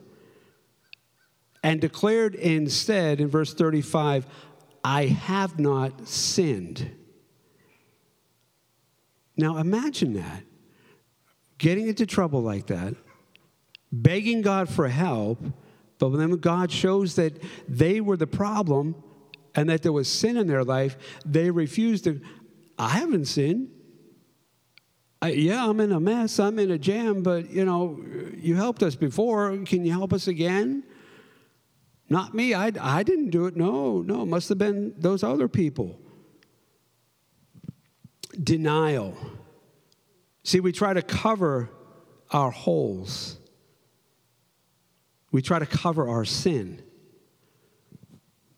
and 1.61 1.79
declared 1.79 2.33
instead 2.33 3.21
in 3.21 3.27
verse 3.27 3.53
35, 3.53 4.25
I 4.83 5.05
have 5.05 5.59
not 5.59 6.07
sinned. 6.07 7.04
Now 9.37 9.57
imagine 9.57 10.13
that. 10.13 10.43
Getting 11.57 11.87
into 11.87 12.05
trouble 12.05 12.41
like 12.41 12.67
that, 12.67 12.95
begging 13.91 14.41
God 14.41 14.69
for 14.69 14.87
help, 14.87 15.39
but 15.99 16.09
when 16.09 16.31
God 16.37 16.71
shows 16.71 17.15
that 17.15 17.41
they 17.67 18.01
were 18.01 18.17
the 18.17 18.27
problem 18.27 18.95
and 19.55 19.69
that 19.69 19.81
there 19.81 19.93
was 19.93 20.09
sin 20.09 20.35
in 20.35 20.47
their 20.47 20.63
life, 20.63 20.97
they 21.25 21.49
refused 21.49 22.03
to. 22.03 22.19
I 22.77 22.89
haven't 22.89 23.25
sinned. 23.25 23.69
I, 25.21 25.29
yeah, 25.29 25.67
I'm 25.67 25.79
in 25.79 25.93
a 25.93 25.99
mess. 25.99 26.39
I'm 26.39 26.59
in 26.59 26.71
a 26.71 26.77
jam, 26.77 27.23
but 27.23 27.49
you 27.49 27.63
know, 27.63 28.03
you 28.37 28.55
helped 28.55 28.83
us 28.83 28.95
before. 28.95 29.57
Can 29.65 29.85
you 29.85 29.91
help 29.93 30.11
us 30.11 30.27
again? 30.27 30.83
Not 32.09 32.33
me. 32.33 32.53
I, 32.53 32.71
I 32.79 33.03
didn't 33.03 33.29
do 33.29 33.45
it. 33.45 33.55
No, 33.55 34.01
no. 34.01 34.23
It 34.23 34.27
must 34.27 34.49
have 34.49 34.57
been 34.57 34.93
those 34.97 35.23
other 35.23 35.47
people 35.47 35.99
denial. 38.43 39.15
See, 40.43 40.59
we 40.59 40.71
try 40.71 40.93
to 40.93 41.01
cover 41.01 41.69
our 42.31 42.51
holes, 42.51 43.37
we 45.31 45.41
try 45.41 45.59
to 45.59 45.65
cover 45.65 46.07
our 46.07 46.25
sin. 46.25 46.81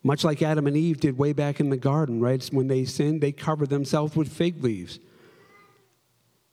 Much 0.04 0.24
like 0.24 0.42
Adam 0.42 0.68
and 0.68 0.78
Eve 0.78 1.02
did 1.02 1.18
way 1.18 1.34
back 1.34 1.60
in 1.60 1.70
the 1.70 1.76
garden, 1.76 2.22
right? 2.22 2.42
When 2.54 2.68
they 2.68 2.86
sinned, 2.86 3.20
they 3.20 3.34
covered 3.34 3.70
themselves 3.70 4.16
with 4.16 4.32
fig 4.32 4.64
leaves. 4.64 5.00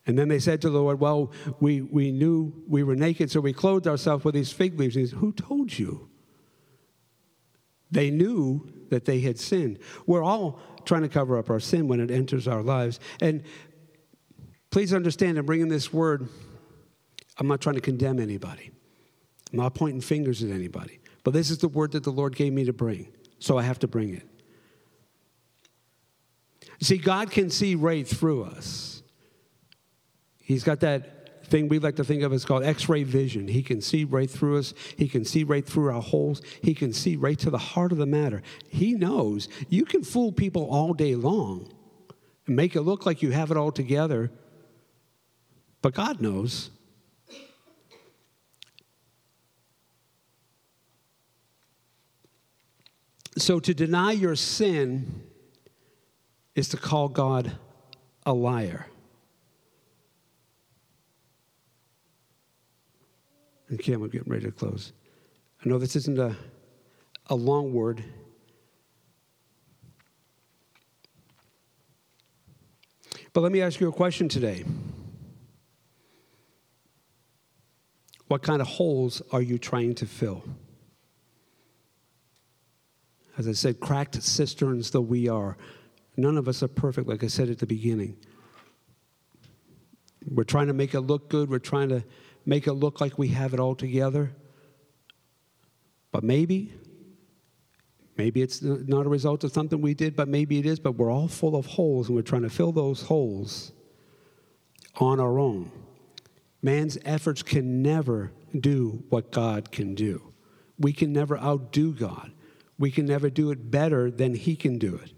And 0.07 0.19
then 0.19 0.29
they 0.29 0.39
said 0.39 0.61
to 0.63 0.71
the 0.71 0.81
Lord, 0.81 0.99
Well, 0.99 1.31
we, 1.61 1.81
we 1.81 2.11
knew 2.11 2.53
we 2.69 2.83
were 2.83 2.97
naked, 2.97 3.31
so 3.31 3.41
we 3.41 3.53
clothed 3.53 3.87
ourselves 3.87 4.25
with 4.25 4.35
these 4.35 4.53
fig 4.53 4.79
leaves. 4.79 4.97
And 4.97 5.05
he 5.05 5.11
said, 5.11 5.19
Who 5.21 5.33
told 5.33 5.79
you? 5.79 6.09
They 7.91 8.11
knew 8.11 8.69
that 8.91 9.05
they 9.05 9.21
had 9.21 9.39
sinned. 9.39 9.79
We're 10.07 10.25
all 10.25 10.61
trying 10.87 11.03
to 11.03 11.09
cover 11.09 11.39
up 11.39 11.51
our 11.51 11.61
sin 11.61 11.89
when 11.89 12.01
it 12.01 12.11
enters 12.11 12.49
our 12.49 12.63
lives. 12.63 13.01
And 13.21 13.43
please 14.71 14.93
understand, 14.93 15.39
I'm 15.39 15.47
bringing 15.47 15.69
this 15.69 15.93
word, 15.93 16.29
I'm 17.39 17.47
not 17.49 17.61
trying 17.61 17.77
to 17.77 17.81
condemn 17.81 18.19
anybody. 18.19 18.71
I'm 19.53 19.59
not 19.59 19.75
pointing 19.75 20.01
fingers 20.01 20.43
at 20.43 20.51
anybody. 20.51 21.01
But 21.23 21.33
this 21.33 21.51
is 21.51 21.59
the 21.59 21.69
word 21.69 21.93
that 21.93 22.05
the 22.05 22.11
Lord 22.11 22.37
gave 22.37 22.53
me 22.53 22.65
to 22.65 22.73
bring, 22.73 23.09
so 23.39 23.57
I 23.57 23.63
have 23.63 23.79
to 23.81 23.89
bring 23.89 24.15
it. 24.15 24.27
See, 26.81 26.99
God 26.99 27.31
can 27.31 27.51
see 27.51 27.75
right 27.75 28.07
through 28.07 28.45
us. 28.45 29.03
He's 30.39 30.65
got 30.65 30.81
that 30.81 31.14
thing 31.47 31.69
we 31.69 31.79
like 31.79 31.97
to 31.97 32.05
think 32.05 32.23
of 32.23 32.33
as 32.33 32.45
called 32.45 32.65
x 32.65 32.89
ray 32.89 33.03
vision. 33.03 33.49
He 33.49 33.63
can 33.63 33.81
see 33.81 34.05
right 34.05 34.31
through 34.31 34.59
us, 34.59 34.75
He 34.97 35.09
can 35.09 35.25
see 35.25 35.45
right 35.45 35.65
through 35.65 35.95
our 35.95 36.03
holes, 36.03 36.43
He 36.63 36.75
can 36.75 36.93
see 36.93 37.17
right 37.17 37.39
to 37.41 37.51
the 37.51 37.59
heart 37.59 37.93
of 37.93 37.99
the 37.99 38.07
matter. 38.07 38.43
He 38.69 38.95
knows 38.95 39.49
you 39.69 39.85
can 39.85 40.03
fool 40.03 40.33
people 40.33 40.65
all 40.71 40.95
day 40.95 41.15
long 41.15 41.73
and 42.47 42.57
make 42.57 42.77
it 42.77 42.83
look 42.83 43.07
like 43.07 43.23
you 43.23 43.31
have 43.31 43.51
it 43.51 43.57
all 43.57 43.73
together, 43.73 44.31
but 45.83 45.95
God 45.95 46.21
knows. 46.21 46.71
So 53.37 53.59
to 53.61 53.75
deny 53.75 54.13
your 54.13 54.37
sin 54.37 55.23
is 56.55 56.69
to 56.69 56.77
call 56.77 57.09
God 57.09 57.59
a 58.25 58.33
liar. 58.33 58.87
I'm 63.75 64.09
getting 64.09 64.31
ready 64.31 64.45
to 64.45 64.53
close. 64.53 64.93
I 65.65 65.69
know 65.69 65.79
this 65.79 65.97
isn't 65.97 66.19
a, 66.19 66.37
a 67.27 67.35
long 67.35 67.73
word. 67.73 68.05
But 73.33 73.41
let 73.41 73.51
me 73.51 73.63
ask 73.63 73.81
you 73.81 73.89
a 73.89 73.93
question 73.93 74.29
today. 74.29 74.65
What 78.29 78.43
kind 78.43 78.63
of 78.63 78.69
holes 78.69 79.23
are 79.33 79.43
you 79.43 79.59
trying 79.59 79.95
to 79.97 80.07
fill? 80.07 80.45
As 83.37 83.49
I 83.49 83.53
said, 83.53 83.81
cracked 83.81 84.23
cisterns 84.23 84.91
though 84.93 85.01
we 85.01 85.29
are, 85.29 85.57
none 86.17 86.39
of 86.39 86.47
us 86.47 86.63
are 86.63 86.69
perfect, 86.69 87.09
like 87.09 87.25
I 87.25 87.27
said 87.27 87.51
at 87.51 87.59
the 87.59 87.67
beginning. 87.67 88.17
We're 90.31 90.45
trying 90.45 90.69
to 90.69 90.73
make 90.73 90.95
it 90.95 91.01
look 91.01 91.29
good. 91.29 91.51
We're 91.51 91.59
trying 91.59 91.89
to 91.89 92.05
make 92.47 92.67
it 92.67 92.75
look 92.75 93.01
like 93.01 93.19
we 93.19 93.29
have 93.29 93.55
it 93.55 93.61
all 93.61 93.75
together. 93.75 94.33
But 96.13 96.23
maybe, 96.23 96.73
maybe 98.17 98.43
it's 98.43 98.63
not 98.63 99.07
a 99.07 99.09
result 99.09 99.45
of 99.45 99.53
something 99.53 99.81
we 99.81 99.95
did, 99.95 100.15
but 100.15 100.29
maybe 100.29 100.59
it 100.59 100.67
is. 100.67 100.79
But 100.79 100.93
we're 100.93 101.11
all 101.11 101.29
full 101.29 101.57
of 101.57 101.67
holes, 101.67 102.09
and 102.09 102.17
we're 102.17 102.23
trying 102.23 102.43
to 102.43 102.51
fill 102.51 102.73
those 102.73 103.03
holes 103.03 103.73
on 104.97 105.21
our 105.21 105.39
own. 105.39 105.71
Man's 106.63 106.99
efforts 107.05 107.43
can 107.43 107.83
never 107.83 108.33
do 108.59 109.05
what 109.09 109.31
God 109.33 109.73
can 109.73 109.95
do. 109.95 110.33
We 110.79 110.93
can 110.93 111.13
never 111.13 111.39
outdo 111.39 111.93
God. 111.93 112.33
We 112.79 112.91
can 112.91 113.07
never 113.07 113.31
do 113.31 113.51
it 113.51 113.71
better 113.71 114.11
than 114.11 114.35
He 114.35 114.57
can 114.57 114.79
do 114.79 114.97
it. 114.97 115.13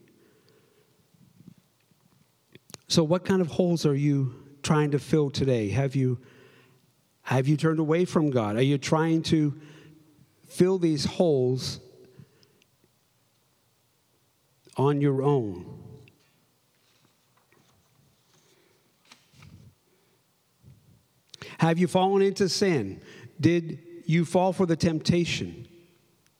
So, 2.88 3.02
what 3.02 3.24
kind 3.24 3.40
of 3.40 3.48
holes 3.48 3.84
are 3.84 3.94
you 3.94 4.34
trying 4.62 4.92
to 4.92 4.98
fill 4.98 5.30
today? 5.30 5.68
Have 5.70 5.94
you 5.94 6.18
have 7.26 7.48
you 7.48 7.56
turned 7.56 7.80
away 7.80 8.04
from 8.04 8.30
God? 8.30 8.54
Are 8.54 8.62
you 8.62 8.78
trying 8.78 9.22
to 9.24 9.52
fill 10.46 10.78
these 10.78 11.04
holes 11.04 11.80
on 14.76 15.00
your 15.00 15.22
own? 15.22 15.66
Have 21.58 21.80
you 21.80 21.88
fallen 21.88 22.22
into 22.22 22.48
sin? 22.48 23.00
Did 23.40 23.80
you 24.04 24.24
fall 24.24 24.52
for 24.52 24.64
the 24.64 24.76
temptation? 24.76 25.66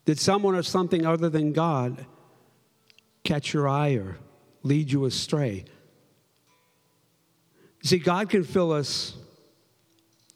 Did 0.05 0.21
someone 0.21 0.55
or 0.55 0.63
something 0.63 1.05
other 1.05 1.29
than 1.29 1.53
God 1.53 2.07
catch 3.25 3.53
your 3.53 3.67
eye 3.67 3.95
or 3.95 4.19
lead 4.63 4.93
you 4.93 5.05
astray? 5.05 5.65
See, 7.83 7.99
God 7.99 8.31
can 8.31 8.45
fill 8.45 8.71
us 8.71 9.17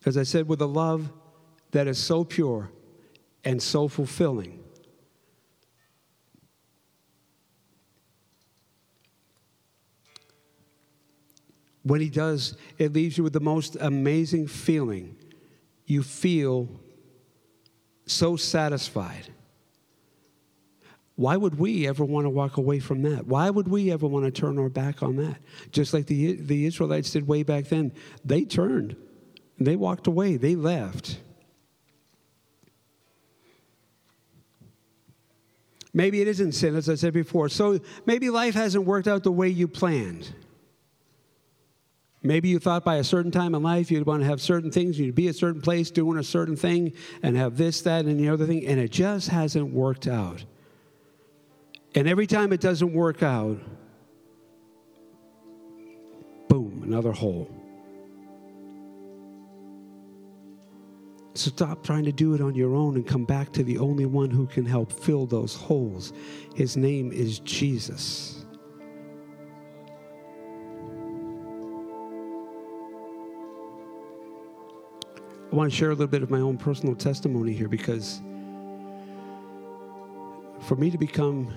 as 0.04 0.16
I 0.16 0.22
said, 0.22 0.48
with 0.48 0.60
a 0.60 0.66
love 0.66 1.10
that 1.72 1.86
is 1.86 1.98
so 1.98 2.24
pure 2.24 2.70
and 3.44 3.62
so 3.62 3.88
fulfilling. 3.88 4.62
When 11.82 12.00
he 12.00 12.10
does, 12.10 12.56
it 12.78 12.92
leaves 12.92 13.16
you 13.16 13.24
with 13.24 13.32
the 13.32 13.40
most 13.40 13.76
amazing 13.80 14.48
feeling. 14.48 15.16
You 15.86 16.02
feel 16.02 16.68
so 18.06 18.36
satisfied. 18.36 19.28
Why 21.16 21.36
would 21.36 21.58
we 21.58 21.86
ever 21.86 22.04
want 22.04 22.24
to 22.24 22.30
walk 22.30 22.56
away 22.56 22.80
from 22.80 23.02
that? 23.02 23.26
Why 23.26 23.50
would 23.50 23.68
we 23.68 23.92
ever 23.92 24.06
want 24.06 24.24
to 24.24 24.30
turn 24.30 24.58
our 24.58 24.68
back 24.68 25.02
on 25.02 25.16
that? 25.16 25.36
Just 25.70 25.92
like 25.92 26.06
the, 26.06 26.32
the 26.36 26.66
Israelites 26.66 27.10
did 27.10 27.26
way 27.26 27.42
back 27.42 27.66
then. 27.66 27.92
They 28.24 28.44
turned, 28.44 28.96
they 29.66 29.76
walked 29.76 30.06
away, 30.06 30.36
they 30.36 30.54
left. 30.54 31.18
Maybe 35.92 36.20
it 36.20 36.28
isn't 36.28 36.52
sin, 36.52 36.76
as 36.76 36.88
I 36.88 36.94
said 36.94 37.12
before. 37.12 37.48
So 37.48 37.80
maybe 38.06 38.30
life 38.30 38.54
hasn't 38.54 38.84
worked 38.84 39.08
out 39.08 39.24
the 39.24 39.32
way 39.32 39.48
you 39.48 39.66
planned. 39.66 40.32
Maybe 42.22 42.48
you 42.48 42.58
thought 42.58 42.84
by 42.84 42.96
a 42.96 43.04
certain 43.04 43.30
time 43.30 43.54
in 43.54 43.62
life 43.62 43.90
you'd 43.90 44.06
want 44.06 44.20
to 44.20 44.26
have 44.26 44.40
certain 44.40 44.70
things, 44.70 44.98
you'd 44.98 45.14
be 45.14 45.28
a 45.28 45.32
certain 45.32 45.62
place 45.62 45.90
doing 45.90 46.18
a 46.18 46.22
certain 46.22 46.54
thing, 46.54 46.92
and 47.22 47.36
have 47.36 47.56
this, 47.56 47.80
that, 47.82 48.04
and 48.04 48.20
the 48.20 48.28
other 48.28 48.46
thing, 48.46 48.66
and 48.66 48.78
it 48.78 48.90
just 48.90 49.28
hasn't 49.28 49.72
worked 49.72 50.06
out. 50.06 50.44
And 51.94 52.06
every 52.06 52.26
time 52.26 52.52
it 52.52 52.60
doesn't 52.60 52.92
work 52.92 53.22
out, 53.22 53.58
boom, 56.48 56.82
another 56.84 57.12
hole. 57.12 57.59
Stop 61.34 61.84
trying 61.84 62.04
to 62.04 62.12
do 62.12 62.34
it 62.34 62.40
on 62.40 62.54
your 62.54 62.74
own 62.74 62.96
and 62.96 63.06
come 63.06 63.24
back 63.24 63.52
to 63.52 63.62
the 63.62 63.78
only 63.78 64.04
one 64.04 64.30
who 64.30 64.46
can 64.46 64.66
help 64.66 64.90
fill 64.90 65.26
those 65.26 65.54
holes. 65.54 66.12
His 66.54 66.76
name 66.76 67.12
is 67.12 67.38
Jesus. 67.40 68.44
I 75.52 75.56
want 75.56 75.70
to 75.70 75.76
share 75.76 75.90
a 75.90 75.94
little 75.94 76.06
bit 76.06 76.22
of 76.22 76.30
my 76.30 76.40
own 76.40 76.56
personal 76.56 76.94
testimony 76.94 77.52
here 77.52 77.68
because 77.68 78.22
for 80.60 80.76
me 80.76 80.90
to 80.90 80.98
become 80.98 81.52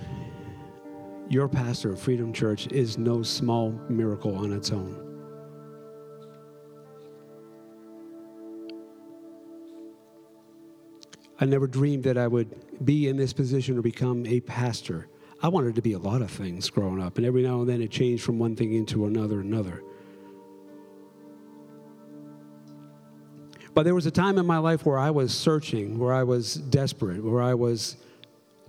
your 1.30 1.48
pastor 1.48 1.92
of 1.92 2.00
Freedom 2.00 2.34
Church 2.34 2.68
is 2.68 2.98
no 2.98 3.22
small 3.22 3.72
miracle 3.90 4.36
on 4.36 4.52
its 4.52 4.72
own. 4.72 5.13
I 11.44 11.46
never 11.46 11.68
dreamed 11.68 12.06
that 12.06 12.18
I 12.18 12.26
would 12.26 12.86
be 12.86 13.10
in 13.10 13.18
this 13.18 13.34
position 13.34 13.78
or 13.78 13.82
become 13.82 14.26
a 14.26 14.40
pastor. 14.40 15.10
I 15.42 15.50
wanted 15.50 15.76
to 15.76 15.82
be 15.82 15.92
a 15.92 16.00
lot 16.00 16.22
of 16.22 16.32
things 16.32 16.70
growing 16.70 17.02
up, 17.02 17.18
and 17.18 17.28
every 17.28 17.44
now 17.44 17.60
and 17.60 17.68
then 17.68 17.82
it 17.82 17.92
changed 17.92 18.24
from 18.24 18.40
one 18.40 18.56
thing 18.56 18.72
into 18.72 19.06
another, 19.08 19.42
another. 19.42 19.84
But 23.74 23.84
there 23.84 23.94
was 23.94 24.06
a 24.06 24.12
time 24.12 24.38
in 24.38 24.46
my 24.46 24.58
life 24.58 24.86
where 24.86 24.98
I 24.98 25.12
was 25.12 25.34
searching, 25.34 26.00
where 26.00 26.14
I 26.14 26.24
was 26.24 26.54
desperate, 26.54 27.22
where 27.22 27.42
I 27.42 27.56
was 27.56 27.98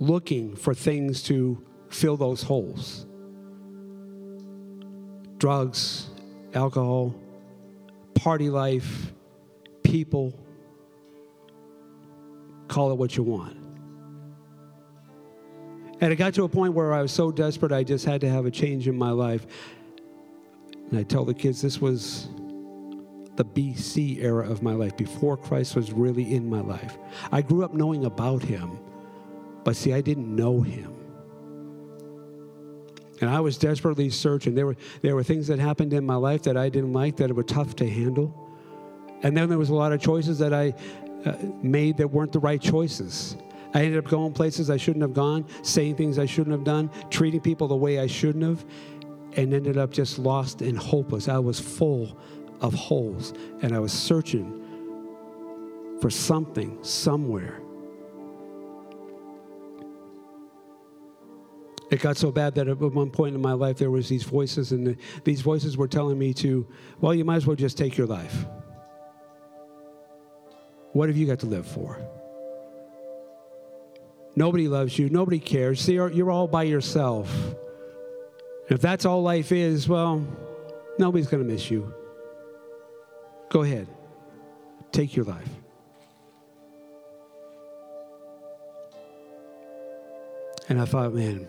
looking 0.00 0.56
for 0.56 0.74
things 0.74 1.22
to 1.24 1.64
fill 1.90 2.16
those 2.16 2.42
holes 2.42 3.06
drugs, 5.38 6.08
alcohol, 6.54 7.14
party 8.16 8.50
life, 8.50 9.12
people, 9.84 10.43
call 12.74 12.90
it 12.90 12.96
what 12.96 13.16
you 13.16 13.22
want. 13.22 13.56
And 16.00 16.12
it 16.12 16.16
got 16.16 16.34
to 16.34 16.42
a 16.42 16.48
point 16.48 16.74
where 16.74 16.92
I 16.92 17.02
was 17.02 17.12
so 17.12 17.30
desperate, 17.30 17.70
I 17.70 17.84
just 17.84 18.04
had 18.04 18.20
to 18.22 18.28
have 18.28 18.46
a 18.46 18.50
change 18.50 18.88
in 18.88 18.98
my 18.98 19.10
life. 19.10 19.46
And 20.90 20.98
I 20.98 21.04
tell 21.04 21.24
the 21.24 21.34
kids 21.34 21.62
this 21.62 21.80
was 21.80 22.28
the 23.36 23.44
BC 23.44 24.22
era 24.22 24.48
of 24.48 24.62
my 24.62 24.72
life, 24.72 24.96
before 24.96 25.36
Christ 25.36 25.76
was 25.76 25.92
really 25.92 26.34
in 26.34 26.50
my 26.50 26.60
life. 26.60 26.98
I 27.30 27.42
grew 27.42 27.64
up 27.64 27.74
knowing 27.74 28.06
about 28.06 28.42
him, 28.42 28.78
but 29.62 29.76
see, 29.76 29.92
I 29.92 30.00
didn't 30.00 30.34
know 30.34 30.60
him. 30.60 30.92
And 33.20 33.30
I 33.30 33.38
was 33.38 33.56
desperately 33.56 34.10
searching. 34.10 34.56
There 34.56 34.66
were, 34.66 34.76
there 35.00 35.14
were 35.14 35.22
things 35.22 35.46
that 35.46 35.60
happened 35.60 35.92
in 35.92 36.04
my 36.04 36.16
life 36.16 36.42
that 36.42 36.56
I 36.56 36.68
didn't 36.70 36.92
like, 36.92 37.16
that 37.16 37.32
were 37.34 37.44
tough 37.44 37.76
to 37.76 37.88
handle. 37.88 38.34
And 39.22 39.36
then 39.36 39.48
there 39.48 39.58
was 39.58 39.70
a 39.70 39.74
lot 39.74 39.92
of 39.92 40.00
choices 40.00 40.38
that 40.40 40.52
I 40.52 40.74
uh, 41.24 41.34
made 41.62 41.96
that 41.96 42.08
weren't 42.08 42.32
the 42.32 42.40
right 42.40 42.60
choices. 42.60 43.36
I 43.74 43.82
ended 43.82 43.98
up 43.98 44.10
going 44.10 44.32
places 44.32 44.70
I 44.70 44.76
shouldn't 44.76 45.02
have 45.02 45.14
gone, 45.14 45.46
saying 45.62 45.96
things 45.96 46.18
I 46.18 46.26
shouldn't 46.26 46.52
have 46.52 46.64
done, 46.64 46.90
treating 47.10 47.40
people 47.40 47.66
the 47.66 47.76
way 47.76 47.98
I 47.98 48.06
shouldn't 48.06 48.44
have, 48.44 48.64
and 49.36 49.52
ended 49.52 49.76
up 49.76 49.90
just 49.90 50.18
lost 50.18 50.62
and 50.62 50.78
hopeless. 50.78 51.28
I 51.28 51.38
was 51.38 51.58
full 51.58 52.16
of 52.60 52.72
holes, 52.72 53.32
and 53.62 53.74
I 53.74 53.80
was 53.80 53.92
searching 53.92 54.60
for 56.00 56.08
something 56.08 56.82
somewhere. 56.84 57.60
It 61.90 62.00
got 62.00 62.16
so 62.16 62.30
bad 62.30 62.54
that 62.56 62.68
at 62.68 62.78
one 62.78 63.10
point 63.10 63.34
in 63.34 63.42
my 63.42 63.52
life 63.52 63.78
there 63.78 63.90
was 63.90 64.08
these 64.08 64.22
voices, 64.22 64.72
and 64.72 64.86
the, 64.86 64.96
these 65.24 65.40
voices 65.40 65.76
were 65.76 65.88
telling 65.88 66.18
me 66.18 66.32
to, 66.34 66.66
well, 67.00 67.14
you 67.14 67.24
might 67.24 67.36
as 67.36 67.46
well 67.46 67.56
just 67.56 67.76
take 67.76 67.96
your 67.96 68.06
life. 68.06 68.46
What 70.94 71.08
have 71.08 71.18
you 71.18 71.26
got 71.26 71.40
to 71.40 71.46
live 71.46 71.66
for? 71.66 71.98
Nobody 74.36 74.68
loves 74.68 74.96
you. 74.96 75.10
Nobody 75.10 75.40
cares. 75.40 75.80
See, 75.80 75.94
you're, 75.94 76.30
all 76.30 76.46
by 76.46 76.62
yourself. 76.62 77.28
If 78.68 78.80
that's 78.80 79.04
all 79.04 79.20
life 79.20 79.50
is, 79.50 79.88
well, 79.88 80.24
nobody's 80.96 81.26
going 81.26 81.44
to 81.44 81.52
miss 81.52 81.68
you. 81.68 81.92
Go 83.50 83.62
ahead. 83.62 83.88
Take 84.92 85.16
your 85.16 85.24
life. 85.24 85.48
And 90.68 90.80
I 90.80 90.84
thought, 90.84 91.12
man, 91.12 91.48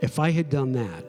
if 0.00 0.20
I 0.20 0.30
had 0.30 0.48
done 0.50 0.70
that, 0.72 1.04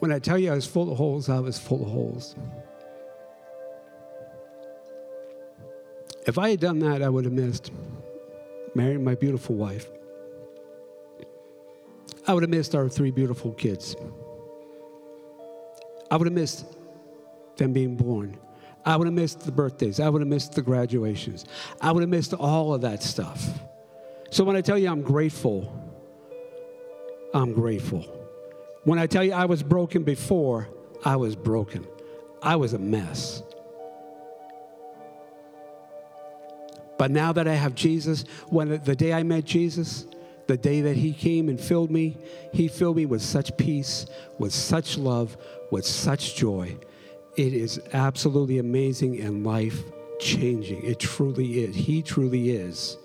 when 0.00 0.12
I 0.12 0.18
tell 0.18 0.38
you 0.38 0.50
I 0.50 0.54
was 0.54 0.66
full 0.66 0.90
of 0.90 0.98
holes, 0.98 1.28
I 1.28 1.38
was 1.38 1.58
full 1.58 1.82
of 1.82 1.90
holes. 1.90 2.34
If 6.26 6.38
I 6.38 6.50
had 6.50 6.60
done 6.60 6.78
that, 6.80 7.02
I 7.02 7.08
would 7.08 7.24
have 7.24 7.34
missed 7.34 7.70
marrying 8.74 9.04
my 9.04 9.14
beautiful 9.14 9.56
wife. 9.56 9.86
I 12.26 12.34
would 12.34 12.42
have 12.42 12.50
missed 12.50 12.74
our 12.74 12.88
three 12.88 13.10
beautiful 13.10 13.52
kids. 13.52 13.96
I 16.10 16.16
would 16.16 16.26
have 16.26 16.34
missed 16.34 16.66
them 17.56 17.72
being 17.72 17.96
born. 17.96 18.38
I 18.84 18.96
would 18.96 19.06
have 19.06 19.14
missed 19.14 19.40
the 19.40 19.52
birthdays. 19.52 20.00
I 20.00 20.08
would 20.08 20.22
have 20.22 20.28
missed 20.28 20.52
the 20.52 20.62
graduations. 20.62 21.44
I 21.80 21.92
would 21.92 22.00
have 22.00 22.10
missed 22.10 22.32
all 22.32 22.72
of 22.72 22.80
that 22.82 23.02
stuff. 23.02 23.46
So 24.30 24.44
when 24.44 24.56
I 24.56 24.60
tell 24.60 24.78
you 24.78 24.88
I'm 24.88 25.02
grateful, 25.02 25.72
I'm 27.34 27.52
grateful. 27.52 28.19
When 28.84 28.98
I 28.98 29.06
tell 29.06 29.22
you 29.22 29.32
I 29.32 29.44
was 29.44 29.62
broken 29.62 30.02
before, 30.02 30.68
I 31.04 31.16
was 31.16 31.36
broken. 31.36 31.86
I 32.42 32.56
was 32.56 32.72
a 32.72 32.78
mess. 32.78 33.42
But 36.98 37.10
now 37.10 37.32
that 37.32 37.48
I 37.48 37.54
have 37.54 37.74
Jesus, 37.74 38.24
when 38.48 38.82
the 38.84 38.96
day 38.96 39.12
I 39.12 39.22
met 39.22 39.44
Jesus, 39.44 40.06
the 40.46 40.56
day 40.56 40.80
that 40.82 40.96
he 40.96 41.12
came 41.12 41.48
and 41.48 41.58
filled 41.58 41.90
me, 41.90 42.16
he 42.52 42.68
filled 42.68 42.96
me 42.96 43.06
with 43.06 43.22
such 43.22 43.56
peace, 43.56 44.06
with 44.38 44.52
such 44.52 44.98
love, 44.98 45.36
with 45.70 45.86
such 45.86 46.36
joy. 46.36 46.76
It 47.36 47.54
is 47.54 47.80
absolutely 47.92 48.58
amazing 48.58 49.20
and 49.20 49.46
life 49.46 49.82
changing. 50.18 50.84
It 50.84 50.98
truly 50.98 51.64
is. 51.64 51.74
He 51.74 52.02
truly 52.02 52.50
is. 52.50 52.98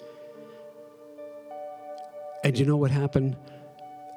And 2.43 2.57
you 2.57 2.65
know 2.65 2.77
what 2.77 2.91
happened? 2.91 3.37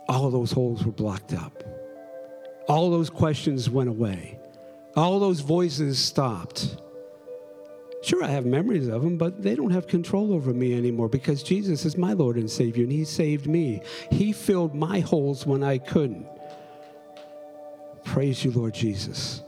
All 0.09 0.31
those 0.31 0.53
holes 0.53 0.85
were 0.85 0.93
blocked 0.93 1.35
up. 1.35 1.63
All 2.69 2.91
those 2.91 3.11
questions 3.11 3.69
went 3.69 3.89
away. 3.89 4.39
All 4.97 5.19
those 5.21 5.41
voices 5.41 5.99
stopped. 5.99 6.77
Sure, 8.03 8.23
I 8.23 8.29
have 8.29 8.47
memories 8.47 8.89
of 8.89 9.03
them, 9.03 9.19
but 9.19 9.43
they 9.43 9.55
don't 9.55 9.71
have 9.71 9.87
control 9.87 10.33
over 10.33 10.55
me 10.55 10.75
anymore 10.75 11.09
because 11.09 11.43
Jesus 11.43 11.85
is 11.85 11.97
my 11.97 12.13
Lord 12.13 12.37
and 12.37 12.51
Savior, 12.51 12.85
and 12.85 12.93
He 12.93 13.05
saved 13.05 13.47
me. 13.47 13.83
He 14.11 14.33
filled 14.33 14.75
my 14.75 15.01
holes 15.01 15.45
when 15.45 15.63
I 15.63 15.79
couldn't. 15.79 16.27
Praise 18.05 18.45
you, 18.45 18.51
Lord 18.53 18.75
Jesus. 18.75 19.43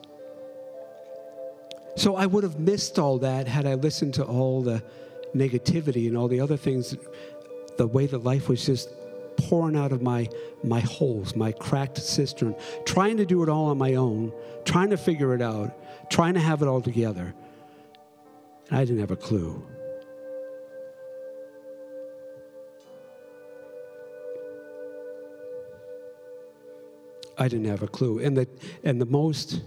So 1.96 2.16
I 2.16 2.26
would 2.26 2.44
have 2.44 2.58
missed 2.58 2.98
all 2.98 3.18
that 3.18 3.46
had 3.46 3.66
I 3.66 3.74
listened 3.74 4.14
to 4.14 4.24
all 4.24 4.62
the 4.62 4.82
negativity 5.34 6.08
and 6.08 6.16
all 6.16 6.28
the 6.28 6.40
other 6.40 6.56
things, 6.56 6.96
the 7.76 7.86
way 7.86 8.06
that 8.06 8.24
life 8.24 8.48
was 8.48 8.64
just 8.64 8.88
pouring 9.48 9.76
out 9.76 9.92
of 9.92 10.02
my, 10.02 10.28
my 10.62 10.80
holes, 10.80 11.34
my 11.34 11.52
cracked 11.52 11.98
cistern, 11.98 12.54
trying 12.84 13.16
to 13.16 13.26
do 13.26 13.42
it 13.42 13.48
all 13.48 13.66
on 13.66 13.78
my 13.78 13.94
own, 13.94 14.32
trying 14.64 14.90
to 14.90 14.96
figure 14.96 15.34
it 15.34 15.42
out, 15.42 15.76
trying 16.10 16.34
to 16.34 16.40
have 16.40 16.62
it 16.62 16.68
all 16.68 16.80
together. 16.80 17.34
And 18.68 18.78
I 18.78 18.84
didn't 18.84 19.00
have 19.00 19.10
a 19.10 19.16
clue. 19.16 19.62
I 27.38 27.48
didn't 27.48 27.66
have 27.66 27.82
a 27.82 27.88
clue. 27.88 28.18
And 28.18 28.36
the, 28.36 28.46
and 28.84 29.00
the 29.00 29.06
most, 29.06 29.62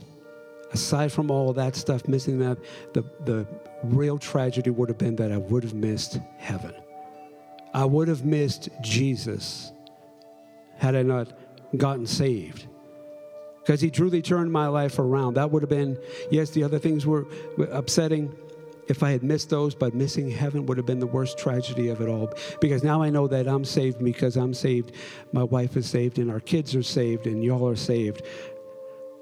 aside 0.72 1.12
from 1.12 1.32
all 1.32 1.52
that 1.54 1.76
stuff, 1.76 2.08
missing 2.08 2.38
that, 2.40 2.60
the, 2.94 3.04
the 3.26 3.48
real 3.84 4.20
tragedy 4.20 4.70
would 4.70 4.90
have 4.90 5.00
been 5.00 5.16
that 5.16 5.32
I 5.32 5.38
would 5.38 5.64
have 5.64 5.74
missed 5.74 6.20
heaven. 6.38 6.76
I 7.74 7.86
would 7.86 8.08
have 8.08 8.24
missed 8.24 8.70
Jesus 8.82 9.72
had 10.78 10.96
I 10.96 11.02
not 11.02 11.34
gotten 11.78 12.06
saved. 12.06 12.68
Because 13.62 13.80
he 13.80 13.90
truly 13.90 14.22
turned 14.22 14.52
my 14.52 14.68
life 14.68 15.00
around. 15.00 15.36
That 15.36 15.52
would 15.52 15.64
have 15.64 15.70
been, 15.70 15.98
yes, 16.30 16.50
the 16.50 16.64
other 16.64 16.80
things 16.80 17.06
were 17.06 17.26
upsetting, 17.72 18.36
if 18.90 19.02
I 19.02 19.12
had 19.12 19.24
missed 19.24 19.50
those, 19.50 19.74
but 19.74 19.94
missing 19.94 20.30
heaven 20.30 20.66
would 20.66 20.78
have 20.78 20.86
been 20.86 21.00
the 21.00 21.08
worst 21.08 21.38
tragedy 21.38 21.88
of 21.88 22.02
it 22.02 22.10
all. 22.10 22.34
Because 22.60 22.84
now 22.84 23.02
I 23.02 23.10
know 23.10 23.28
that 23.28 23.48
I'm 23.48 23.64
saved 23.64 24.04
because 24.04 24.36
I'm 24.36 24.54
saved. 24.54 24.92
My 25.32 25.44
wife 25.44 25.78
is 25.78 25.90
saved, 25.90 26.20
and 26.20 26.30
our 26.30 26.42
kids 26.42 26.76
are 26.76 26.84
saved, 26.84 27.26
and 27.26 27.44
y'all 27.44 27.68
are 27.68 27.78
saved. 27.78 28.24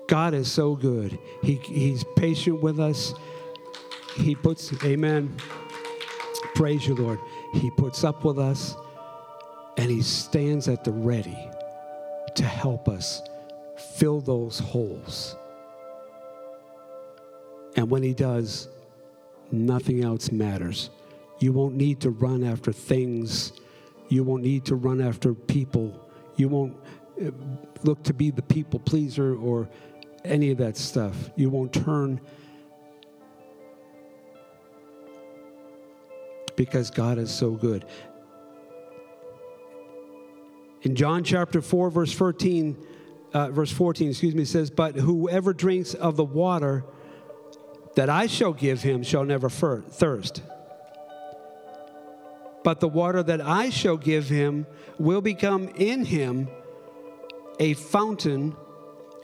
God 0.08 0.34
is 0.34 0.52
so 0.52 0.76
good. 0.76 1.18
He, 1.44 1.56
he's 1.56 2.04
patient 2.16 2.62
with 2.62 2.80
us. 2.80 3.14
He 4.16 4.34
puts, 4.36 4.74
amen. 4.84 5.38
Praise 6.62 6.86
you, 6.86 6.94
Lord. 6.94 7.20
He 7.54 7.72
puts 7.72 8.04
up 8.04 8.24
with 8.24 8.38
us, 8.38 8.76
and 9.78 9.90
He 9.90 10.04
stands 10.04 10.68
at 10.68 10.84
the 10.84 10.92
ready 10.92 11.50
to 12.36 12.44
help 12.44 12.88
us 12.88 13.24
fill 13.96 14.22
those 14.22 14.60
holes. 14.60 15.36
And 17.76 17.90
when 17.90 18.04
He 18.04 18.14
does, 18.14 18.68
nothing 19.52 20.04
else 20.04 20.32
matters. 20.32 20.92
You 21.40 21.52
won't 21.52 21.74
need 21.74 22.00
to 22.02 22.12
run 22.12 22.44
after 22.44 22.72
things. 22.72 23.54
You 24.10 24.24
won't 24.24 24.44
need 24.44 24.64
to 24.66 24.76
run 24.76 25.02
after 25.02 25.34
people. 25.34 26.00
You 26.36 26.48
won't 26.48 26.78
uh, 27.20 27.32
look 27.82 28.04
to 28.04 28.14
be 28.14 28.30
the 28.30 28.44
people 28.44 28.80
pleaser 28.80 29.36
or 29.36 29.68
any 30.24 30.52
of 30.52 30.60
that 30.60 30.78
stuff. 30.78 31.32
You 31.36 31.50
won't 31.50 31.74
turn 31.74 32.22
because 36.62 36.92
God 36.92 37.18
is 37.18 37.32
so 37.32 37.54
good. 37.54 37.86
In 40.84 40.96
John 40.96 41.24
chapter 41.24 41.60
4, 41.60 41.90
verse 41.90 42.14
14, 42.14 42.78
uh, 43.34 43.50
verse 43.50 43.72
14, 43.72 44.10
excuse 44.10 44.36
me, 44.36 44.46
says, 44.46 44.70
But 44.70 44.96
whoever 44.96 45.54
drinks 45.54 45.96
of 45.96 46.18
the 46.18 46.24
water 46.24 46.86
that 47.96 48.12
I 48.12 48.28
shall 48.28 48.54
give 48.54 48.84
him 48.84 49.02
shall 49.02 49.26
never 49.26 49.50
thirst. 49.50 50.44
But 52.64 52.80
the 52.80 52.88
water 52.88 53.24
that 53.24 53.42
I 53.42 53.72
shall 53.72 53.98
give 53.98 54.30
him 54.30 54.68
will 55.00 55.22
become 55.22 55.68
in 55.70 56.06
him 56.06 56.48
a 57.60 57.74
fountain 57.74 58.56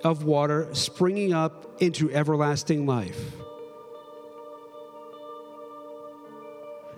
of 0.04 0.23
water 0.23 0.69
springing 0.73 1.34
up 1.34 1.80
into 1.84 2.12
everlasting 2.12 2.88
life. 2.88 3.36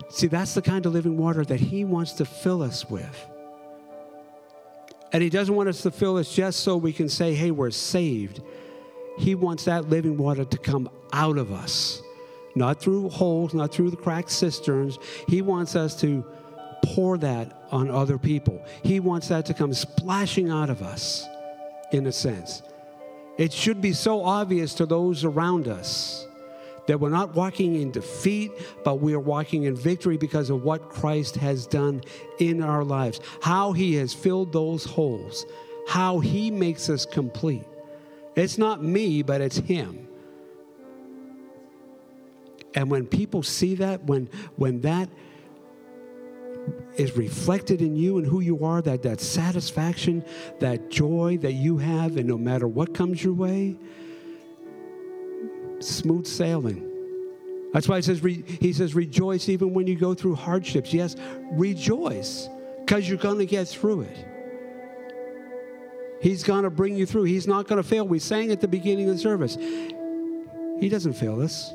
See, 0.09 0.27
that's 0.27 0.55
the 0.55 0.61
kind 0.61 0.85
of 0.85 0.93
living 0.93 1.17
water 1.17 1.45
that 1.45 1.59
he 1.59 1.85
wants 1.85 2.13
to 2.13 2.25
fill 2.25 2.63
us 2.63 2.89
with. 2.89 3.27
And 5.11 5.23
he 5.23 5.29
doesn't 5.29 5.55
want 5.55 5.69
us 5.69 5.81
to 5.83 5.91
fill 5.91 6.17
us 6.17 6.33
just 6.33 6.61
so 6.61 6.77
we 6.77 6.93
can 6.93 7.09
say, 7.09 7.33
hey, 7.33 7.51
we're 7.51 7.71
saved. 7.71 8.41
He 9.17 9.35
wants 9.35 9.65
that 9.65 9.89
living 9.89 10.17
water 10.17 10.45
to 10.45 10.57
come 10.57 10.89
out 11.13 11.37
of 11.37 11.51
us, 11.51 12.01
not 12.55 12.79
through 12.79 13.09
holes, 13.09 13.53
not 13.53 13.71
through 13.73 13.89
the 13.91 13.97
cracked 13.97 14.31
cisterns. 14.31 14.97
He 15.27 15.41
wants 15.41 15.75
us 15.75 15.99
to 16.01 16.23
pour 16.83 17.17
that 17.17 17.65
on 17.71 17.89
other 17.89 18.17
people. 18.17 18.63
He 18.83 18.99
wants 18.99 19.27
that 19.27 19.45
to 19.47 19.53
come 19.53 19.73
splashing 19.73 20.49
out 20.49 20.69
of 20.69 20.81
us, 20.81 21.27
in 21.91 22.07
a 22.07 22.11
sense. 22.11 22.61
It 23.37 23.51
should 23.53 23.81
be 23.81 23.93
so 23.93 24.23
obvious 24.23 24.73
to 24.75 24.85
those 24.85 25.23
around 25.23 25.67
us 25.67 26.25
that 26.89 26.99
we're 26.99 27.07
not 27.07 27.35
walking 27.35 27.75
in 27.75 27.91
defeat, 27.91 28.51
but 28.83 28.95
we 28.95 29.13
are 29.13 29.19
walking 29.19 29.65
in 29.65 29.75
victory 29.75 30.17
because 30.17 30.49
of 30.49 30.63
what 30.63 30.89
Christ 30.89 31.35
has 31.35 31.67
done 31.67 32.01
in 32.39 32.63
our 32.63 32.83
lives, 32.83 33.21
how 33.43 33.73
He 33.73 33.93
has 33.97 34.11
filled 34.11 34.51
those 34.51 34.85
holes, 34.85 35.45
how 35.87 36.17
He 36.17 36.49
makes 36.49 36.89
us 36.89 37.05
complete. 37.05 37.63
It's 38.35 38.57
not 38.57 38.83
me, 38.83 39.21
but 39.21 39.39
it's 39.39 39.57
Him. 39.57 40.07
And 42.73 42.89
when 42.89 43.05
people 43.05 43.43
see 43.43 43.75
that, 43.75 44.05
when, 44.05 44.27
when 44.55 44.81
that 44.81 45.09
is 46.97 47.15
reflected 47.15 47.83
in 47.83 47.95
you 47.95 48.17
and 48.17 48.25
who 48.25 48.39
you 48.39 48.65
are, 48.65 48.81
that, 48.81 49.03
that 49.03 49.21
satisfaction, 49.21 50.25
that 50.57 50.89
joy 50.89 51.37
that 51.41 51.53
you 51.53 51.77
have, 51.77 52.17
and 52.17 52.27
no 52.27 52.37
matter 52.39 52.67
what 52.67 52.95
comes 52.95 53.23
your 53.23 53.35
way, 53.35 53.77
smooth 55.79 56.27
sailing. 56.27 56.85
That's 57.73 57.87
why 57.87 57.97
he 57.97 58.01
says, 58.01 58.19
he 58.19 58.73
says, 58.73 58.95
rejoice 58.95 59.47
even 59.47 59.73
when 59.73 59.85
you 59.85 59.95
go 59.95 60.13
through 60.13 60.35
hardships. 60.35 60.93
Yes, 60.93 61.15
rejoice 61.51 62.49
because 62.79 63.07
you're 63.07 63.19
going 63.19 63.37
to 63.37 63.45
get 63.45 63.67
through 63.67 64.01
it. 64.01 64.25
He's 66.21 66.43
going 66.43 66.63
to 66.63 66.69
bring 66.69 66.95
you 66.95 67.05
through. 67.05 67.23
He's 67.23 67.47
not 67.47 67.67
going 67.67 67.81
to 67.81 67.87
fail. 67.87 68.07
We 68.07 68.19
sang 68.19 68.51
at 68.51 68.59
the 68.59 68.67
beginning 68.67 69.07
of 69.09 69.15
the 69.15 69.21
service. 69.21 69.55
He 69.55 70.89
doesn't 70.89 71.13
fail 71.13 71.41
us. 71.41 71.71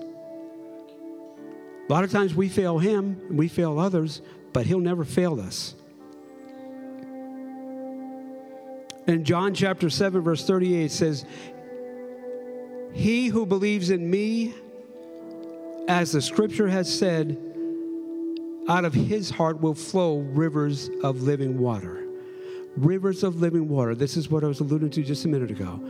A 1.88 1.92
lot 1.92 2.04
of 2.04 2.10
times 2.10 2.34
we 2.34 2.48
fail 2.48 2.78
him 2.78 3.20
and 3.28 3.38
we 3.38 3.48
fail 3.48 3.78
others, 3.78 4.22
but 4.52 4.66
he'll 4.66 4.80
never 4.80 5.04
fail 5.04 5.40
us. 5.40 5.74
In 9.06 9.24
John 9.24 9.52
chapter 9.52 9.90
7, 9.90 10.22
verse 10.22 10.46
38 10.46 10.90
says, 10.90 11.26
He 12.94 13.26
who 13.26 13.44
believes 13.44 13.90
in 13.90 14.08
me, 14.08 14.54
as 15.88 16.12
the 16.12 16.22
scripture 16.22 16.68
has 16.68 16.92
said, 16.92 17.36
out 18.68 18.84
of 18.84 18.94
his 18.94 19.30
heart 19.30 19.60
will 19.60 19.74
flow 19.74 20.18
rivers 20.18 20.88
of 21.02 21.22
living 21.22 21.58
water. 21.58 22.06
Rivers 22.76 23.24
of 23.24 23.40
living 23.40 23.68
water. 23.68 23.94
This 23.94 24.16
is 24.16 24.30
what 24.30 24.44
I 24.44 24.46
was 24.46 24.60
alluding 24.60 24.90
to 24.90 25.02
just 25.02 25.24
a 25.24 25.28
minute 25.28 25.50
ago. 25.50 25.80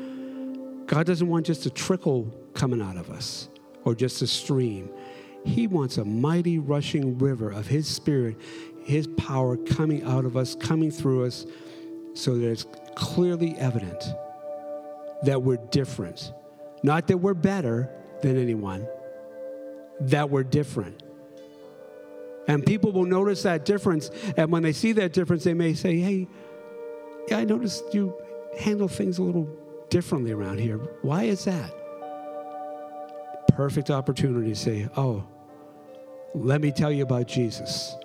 God 0.86 1.06
doesn't 1.06 1.28
want 1.28 1.46
just 1.46 1.66
a 1.66 1.70
trickle 1.70 2.32
coming 2.54 2.80
out 2.80 2.96
of 2.96 3.10
us 3.10 3.48
or 3.84 3.94
just 3.94 4.22
a 4.22 4.26
stream. 4.26 4.88
He 5.44 5.66
wants 5.66 5.98
a 5.98 6.04
mighty 6.04 6.58
rushing 6.58 7.18
river 7.18 7.50
of 7.50 7.66
His 7.66 7.86
Spirit, 7.86 8.36
His 8.82 9.06
power 9.18 9.58
coming 9.58 10.02
out 10.04 10.24
of 10.24 10.38
us, 10.38 10.54
coming 10.54 10.90
through 10.90 11.26
us, 11.26 11.46
so 12.14 12.38
that 12.38 12.50
it's 12.50 12.66
clearly 12.94 13.54
evident 13.58 14.02
that 15.22 15.42
we're 15.42 15.58
different. 15.70 16.32
Not 16.84 17.06
that 17.06 17.16
we're 17.16 17.32
better 17.32 17.88
than 18.20 18.36
anyone, 18.36 18.86
that 20.00 20.28
we're 20.28 20.42
different. 20.42 21.02
And 22.46 22.64
people 22.64 22.92
will 22.92 23.06
notice 23.06 23.44
that 23.44 23.64
difference. 23.64 24.10
And 24.36 24.52
when 24.52 24.62
they 24.62 24.74
see 24.74 24.92
that 24.92 25.14
difference, 25.14 25.44
they 25.44 25.54
may 25.54 25.72
say, 25.72 25.96
Hey, 25.96 26.28
yeah, 27.28 27.38
I 27.38 27.44
noticed 27.44 27.94
you 27.94 28.14
handle 28.60 28.86
things 28.86 29.16
a 29.16 29.22
little 29.22 29.48
differently 29.88 30.32
around 30.32 30.60
here. 30.60 30.76
Why 31.00 31.22
is 31.22 31.46
that? 31.46 31.74
Perfect 33.56 33.90
opportunity 33.90 34.50
to 34.50 34.54
say, 34.54 34.86
Oh, 34.94 35.26
let 36.34 36.60
me 36.60 36.70
tell 36.70 36.92
you 36.92 37.02
about 37.02 37.26
Jesus. 37.26 37.96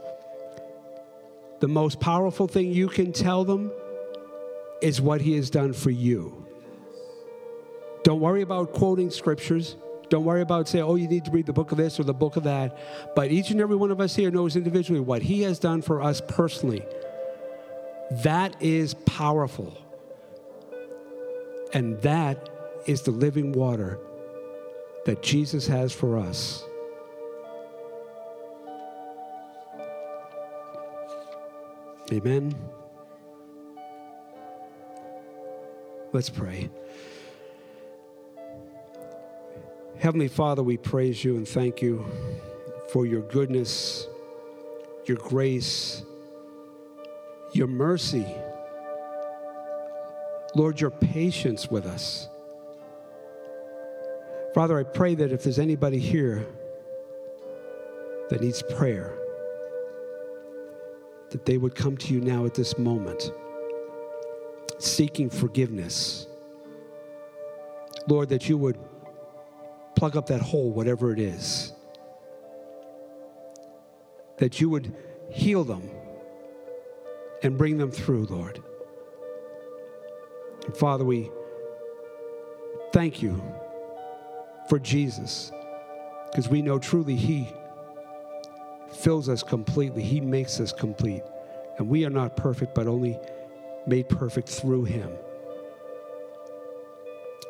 The 1.60 1.68
most 1.68 2.00
powerful 2.00 2.48
thing 2.48 2.72
you 2.72 2.88
can 2.88 3.12
tell 3.12 3.44
them 3.44 3.74
is 4.82 5.02
what 5.02 5.20
he 5.20 5.36
has 5.36 5.50
done 5.50 5.74
for 5.74 5.90
you. 5.90 6.39
Don't 8.04 8.20
worry 8.20 8.42
about 8.42 8.74
quoting 8.74 9.10
scriptures. 9.10 9.76
Don't 10.10 10.26
worry 10.26 10.42
about 10.42 10.68
saying, 10.68 10.84
oh, 10.84 10.96
you 10.96 11.08
need 11.08 11.26
to 11.26 11.32
read 11.32 11.46
the 11.46 11.54
book 11.54 11.72
of 11.72 11.78
this 11.78 12.00
or 12.00 12.04
the 12.04 12.14
book 12.14 12.36
of 12.36 12.44
that. 12.44 12.78
But 13.16 13.32
each 13.32 13.52
and 13.52 13.62
every 13.62 13.76
one 13.76 13.92
of 13.92 14.02
us 14.02 14.16
here 14.16 14.32
knows 14.32 14.56
individually 14.56 15.00
what 15.00 15.22
he 15.22 15.44
has 15.44 15.60
done 15.60 15.82
for 15.82 16.02
us 16.02 16.22
personally. 16.28 16.84
That 18.24 18.60
is 18.62 18.96
powerful. 19.06 19.78
And 21.74 22.02
that 22.02 22.50
is 22.88 23.04
the 23.04 23.12
living 23.12 23.52
water 23.52 24.00
that 25.06 25.22
Jesus 25.22 25.68
has 25.68 25.94
for 25.94 26.18
us. 26.18 26.64
Amen. 32.12 32.56
Let's 36.12 36.30
pray. 36.30 36.72
Heavenly 40.00 40.30
Father, 40.30 40.64
we 40.64 40.78
praise 40.78 41.24
you 41.24 41.36
and 41.36 41.48
thank 41.48 41.82
you 41.82 42.06
for 42.92 43.06
your 43.06 43.22
goodness, 43.22 44.08
your 45.06 45.18
grace, 45.18 46.04
your 47.54 47.68
mercy 47.68 48.26
Lord, 50.56 50.82
your 50.82 50.90
patience 50.90 51.70
with 51.70 51.86
us. 51.86 52.28
Father, 54.54 54.80
I 54.80 54.84
pray 54.84 55.16
that 55.16 55.32
if 55.32 55.44
there's 55.44 55.60
anybody 55.60 56.00
here 56.00 56.46
that 58.30 58.42
needs 58.42 58.64
prayer, 58.64 59.16
that 61.30 61.46
they 61.46 61.58
would 61.58 61.76
come 61.76 61.98
to 61.98 62.14
you 62.14 62.20
now 62.20 62.46
at 62.46 62.56
this 62.56 62.78
moment, 62.80 63.32
seeking 64.80 65.30
forgiveness. 65.30 66.26
Lord, 68.08 68.30
that 68.30 68.50
you 68.50 68.58
would 68.58 68.78
plug 70.00 70.16
up 70.16 70.28
that 70.28 70.40
hole, 70.40 70.72
whatever 70.72 71.12
it 71.12 71.20
is, 71.20 71.74
that 74.38 74.62
you 74.62 74.70
would 74.70 74.96
heal 75.30 75.66
them 75.66 75.90
and 77.44 77.58
bring 77.58 77.78
them 77.78 77.92
through, 77.92 78.26
Lord. 78.28 78.64
And 80.66 80.78
Father, 80.78 81.04
we 81.04 81.30
thank 82.94 83.22
you 83.22 83.44
for 84.70 84.80
Jesus 84.80 85.52
because 86.32 86.48
we 86.48 86.62
know 86.62 86.80
truly 86.80 87.18
He 87.18 87.50
fills 88.94 89.28
us 89.28 89.44
completely, 89.44 90.02
He 90.02 90.22
makes 90.22 90.62
us 90.62 90.72
complete. 90.72 91.24
And 91.78 91.90
we 91.90 92.06
are 92.06 92.10
not 92.10 92.38
perfect, 92.38 92.74
but 92.74 92.88
only 92.88 93.20
made 93.86 94.08
perfect 94.08 94.48
through 94.48 94.86
Him. 94.86 95.12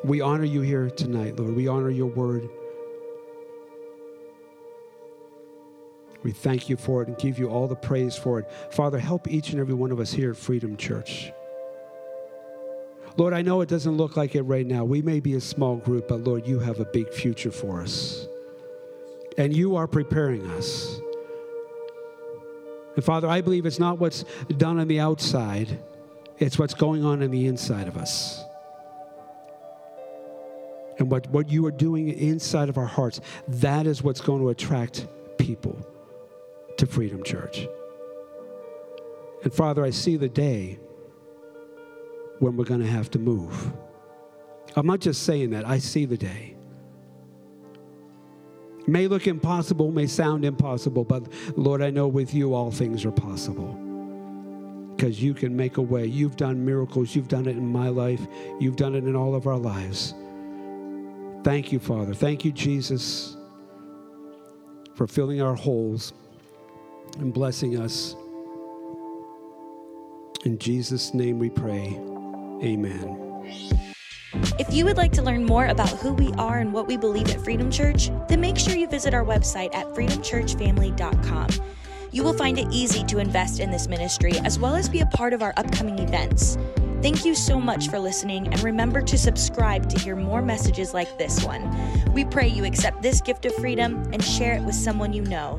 We 0.02 0.20
honor 0.20 0.44
you 0.44 0.62
here 0.62 0.88
tonight, 0.90 1.38
Lord. 1.38 1.54
We 1.54 1.68
honor 1.68 1.90
your 1.90 2.06
word. 2.06 2.48
We 6.22 6.32
thank 6.32 6.68
you 6.68 6.76
for 6.76 7.02
it 7.02 7.08
and 7.08 7.16
give 7.18 7.38
you 7.38 7.48
all 7.48 7.66
the 7.66 7.76
praise 7.76 8.16
for 8.16 8.38
it. 8.38 8.50
Father, 8.70 8.98
help 8.98 9.28
each 9.28 9.50
and 9.50 9.60
every 9.60 9.74
one 9.74 9.90
of 9.90 10.00
us 10.00 10.12
here 10.12 10.30
at 10.30 10.36
Freedom 10.36 10.76
Church. 10.76 11.32
Lord, 13.16 13.34
I 13.34 13.42
know 13.42 13.60
it 13.60 13.68
doesn't 13.68 13.96
look 13.96 14.16
like 14.16 14.34
it 14.34 14.42
right 14.42 14.66
now. 14.66 14.84
We 14.84 15.02
may 15.02 15.20
be 15.20 15.34
a 15.34 15.40
small 15.40 15.76
group, 15.76 16.08
but 16.08 16.20
Lord, 16.20 16.46
you 16.46 16.58
have 16.60 16.80
a 16.80 16.84
big 16.84 17.12
future 17.12 17.50
for 17.50 17.82
us. 17.82 18.26
And 19.36 19.54
you 19.54 19.76
are 19.76 19.86
preparing 19.86 20.46
us. 20.52 21.00
And 22.96 23.04
Father, 23.04 23.28
I 23.28 23.40
believe 23.40 23.66
it's 23.66 23.78
not 23.78 23.98
what's 23.98 24.24
done 24.56 24.78
on 24.78 24.88
the 24.88 25.00
outside, 25.00 25.78
it's 26.38 26.58
what's 26.58 26.74
going 26.74 27.04
on 27.04 27.22
in 27.22 27.30
the 27.30 27.46
inside 27.46 27.88
of 27.88 27.96
us. 27.96 28.42
And 31.00 31.10
what, 31.10 31.26
what 31.30 31.48
you 31.48 31.64
are 31.64 31.70
doing 31.70 32.10
inside 32.10 32.68
of 32.68 32.76
our 32.76 32.86
hearts, 32.86 33.22
that 33.48 33.86
is 33.86 34.02
what's 34.02 34.20
going 34.20 34.42
to 34.42 34.50
attract 34.50 35.08
people 35.38 35.76
to 36.76 36.86
Freedom 36.86 37.24
Church. 37.24 37.66
And 39.42 39.52
Father, 39.52 39.82
I 39.82 39.90
see 39.90 40.16
the 40.16 40.28
day 40.28 40.78
when 42.38 42.54
we're 42.54 42.66
going 42.66 42.82
to 42.82 42.86
have 42.86 43.10
to 43.12 43.18
move. 43.18 43.72
I'm 44.76 44.86
not 44.86 45.00
just 45.00 45.22
saying 45.22 45.50
that, 45.50 45.66
I 45.66 45.78
see 45.78 46.04
the 46.04 46.18
day. 46.18 46.54
It 48.80 48.88
may 48.88 49.08
look 49.08 49.26
impossible, 49.26 49.90
may 49.90 50.06
sound 50.06 50.44
impossible, 50.44 51.04
but 51.04 51.26
Lord, 51.56 51.80
I 51.80 51.88
know 51.88 52.08
with 52.08 52.34
you 52.34 52.52
all 52.52 52.70
things 52.70 53.06
are 53.06 53.10
possible. 53.10 53.72
Because 54.96 55.22
you 55.22 55.32
can 55.32 55.56
make 55.56 55.78
a 55.78 55.82
way. 55.82 56.04
You've 56.04 56.36
done 56.36 56.62
miracles. 56.62 57.16
You've 57.16 57.28
done 57.28 57.46
it 57.46 57.56
in 57.56 57.66
my 57.66 57.88
life. 57.88 58.20
You've 58.58 58.76
done 58.76 58.94
it 58.94 59.04
in 59.04 59.16
all 59.16 59.34
of 59.34 59.46
our 59.46 59.56
lives. 59.56 60.12
Thank 61.42 61.72
you, 61.72 61.78
Father. 61.78 62.14
Thank 62.14 62.44
you, 62.44 62.52
Jesus, 62.52 63.36
for 64.94 65.06
filling 65.06 65.40
our 65.40 65.54
holes 65.54 66.12
and 67.18 67.32
blessing 67.32 67.80
us. 67.80 68.14
In 70.44 70.58
Jesus' 70.58 71.14
name 71.14 71.38
we 71.38 71.50
pray. 71.50 71.98
Amen. 72.62 73.16
If 74.58 74.72
you 74.72 74.84
would 74.84 74.96
like 74.96 75.12
to 75.12 75.22
learn 75.22 75.44
more 75.44 75.66
about 75.66 75.88
who 75.88 76.12
we 76.12 76.32
are 76.32 76.58
and 76.58 76.72
what 76.72 76.86
we 76.86 76.96
believe 76.96 77.30
at 77.30 77.42
Freedom 77.42 77.70
Church, 77.70 78.10
then 78.28 78.40
make 78.40 78.56
sure 78.56 78.74
you 78.74 78.86
visit 78.86 79.12
our 79.12 79.24
website 79.24 79.74
at 79.74 79.86
freedomchurchfamily.com. 79.88 81.48
You 82.12 82.24
will 82.24 82.34
find 82.34 82.58
it 82.58 82.66
easy 82.70 83.04
to 83.04 83.18
invest 83.18 83.60
in 83.60 83.70
this 83.70 83.88
ministry 83.88 84.32
as 84.44 84.58
well 84.58 84.74
as 84.74 84.88
be 84.88 85.00
a 85.00 85.06
part 85.06 85.32
of 85.32 85.42
our 85.42 85.54
upcoming 85.56 85.98
events. 85.98 86.58
Thank 87.02 87.24
you 87.24 87.34
so 87.34 87.58
much 87.58 87.88
for 87.88 87.98
listening, 87.98 88.48
and 88.48 88.62
remember 88.62 89.00
to 89.00 89.16
subscribe 89.16 89.88
to 89.88 89.98
hear 89.98 90.14
more 90.14 90.42
messages 90.42 90.92
like 90.92 91.16
this 91.16 91.42
one. 91.42 92.12
We 92.12 92.26
pray 92.26 92.46
you 92.48 92.66
accept 92.66 93.00
this 93.00 93.22
gift 93.22 93.46
of 93.46 93.54
freedom 93.54 94.06
and 94.12 94.22
share 94.22 94.54
it 94.54 94.62
with 94.62 94.74
someone 94.74 95.14
you 95.14 95.22
know. 95.22 95.58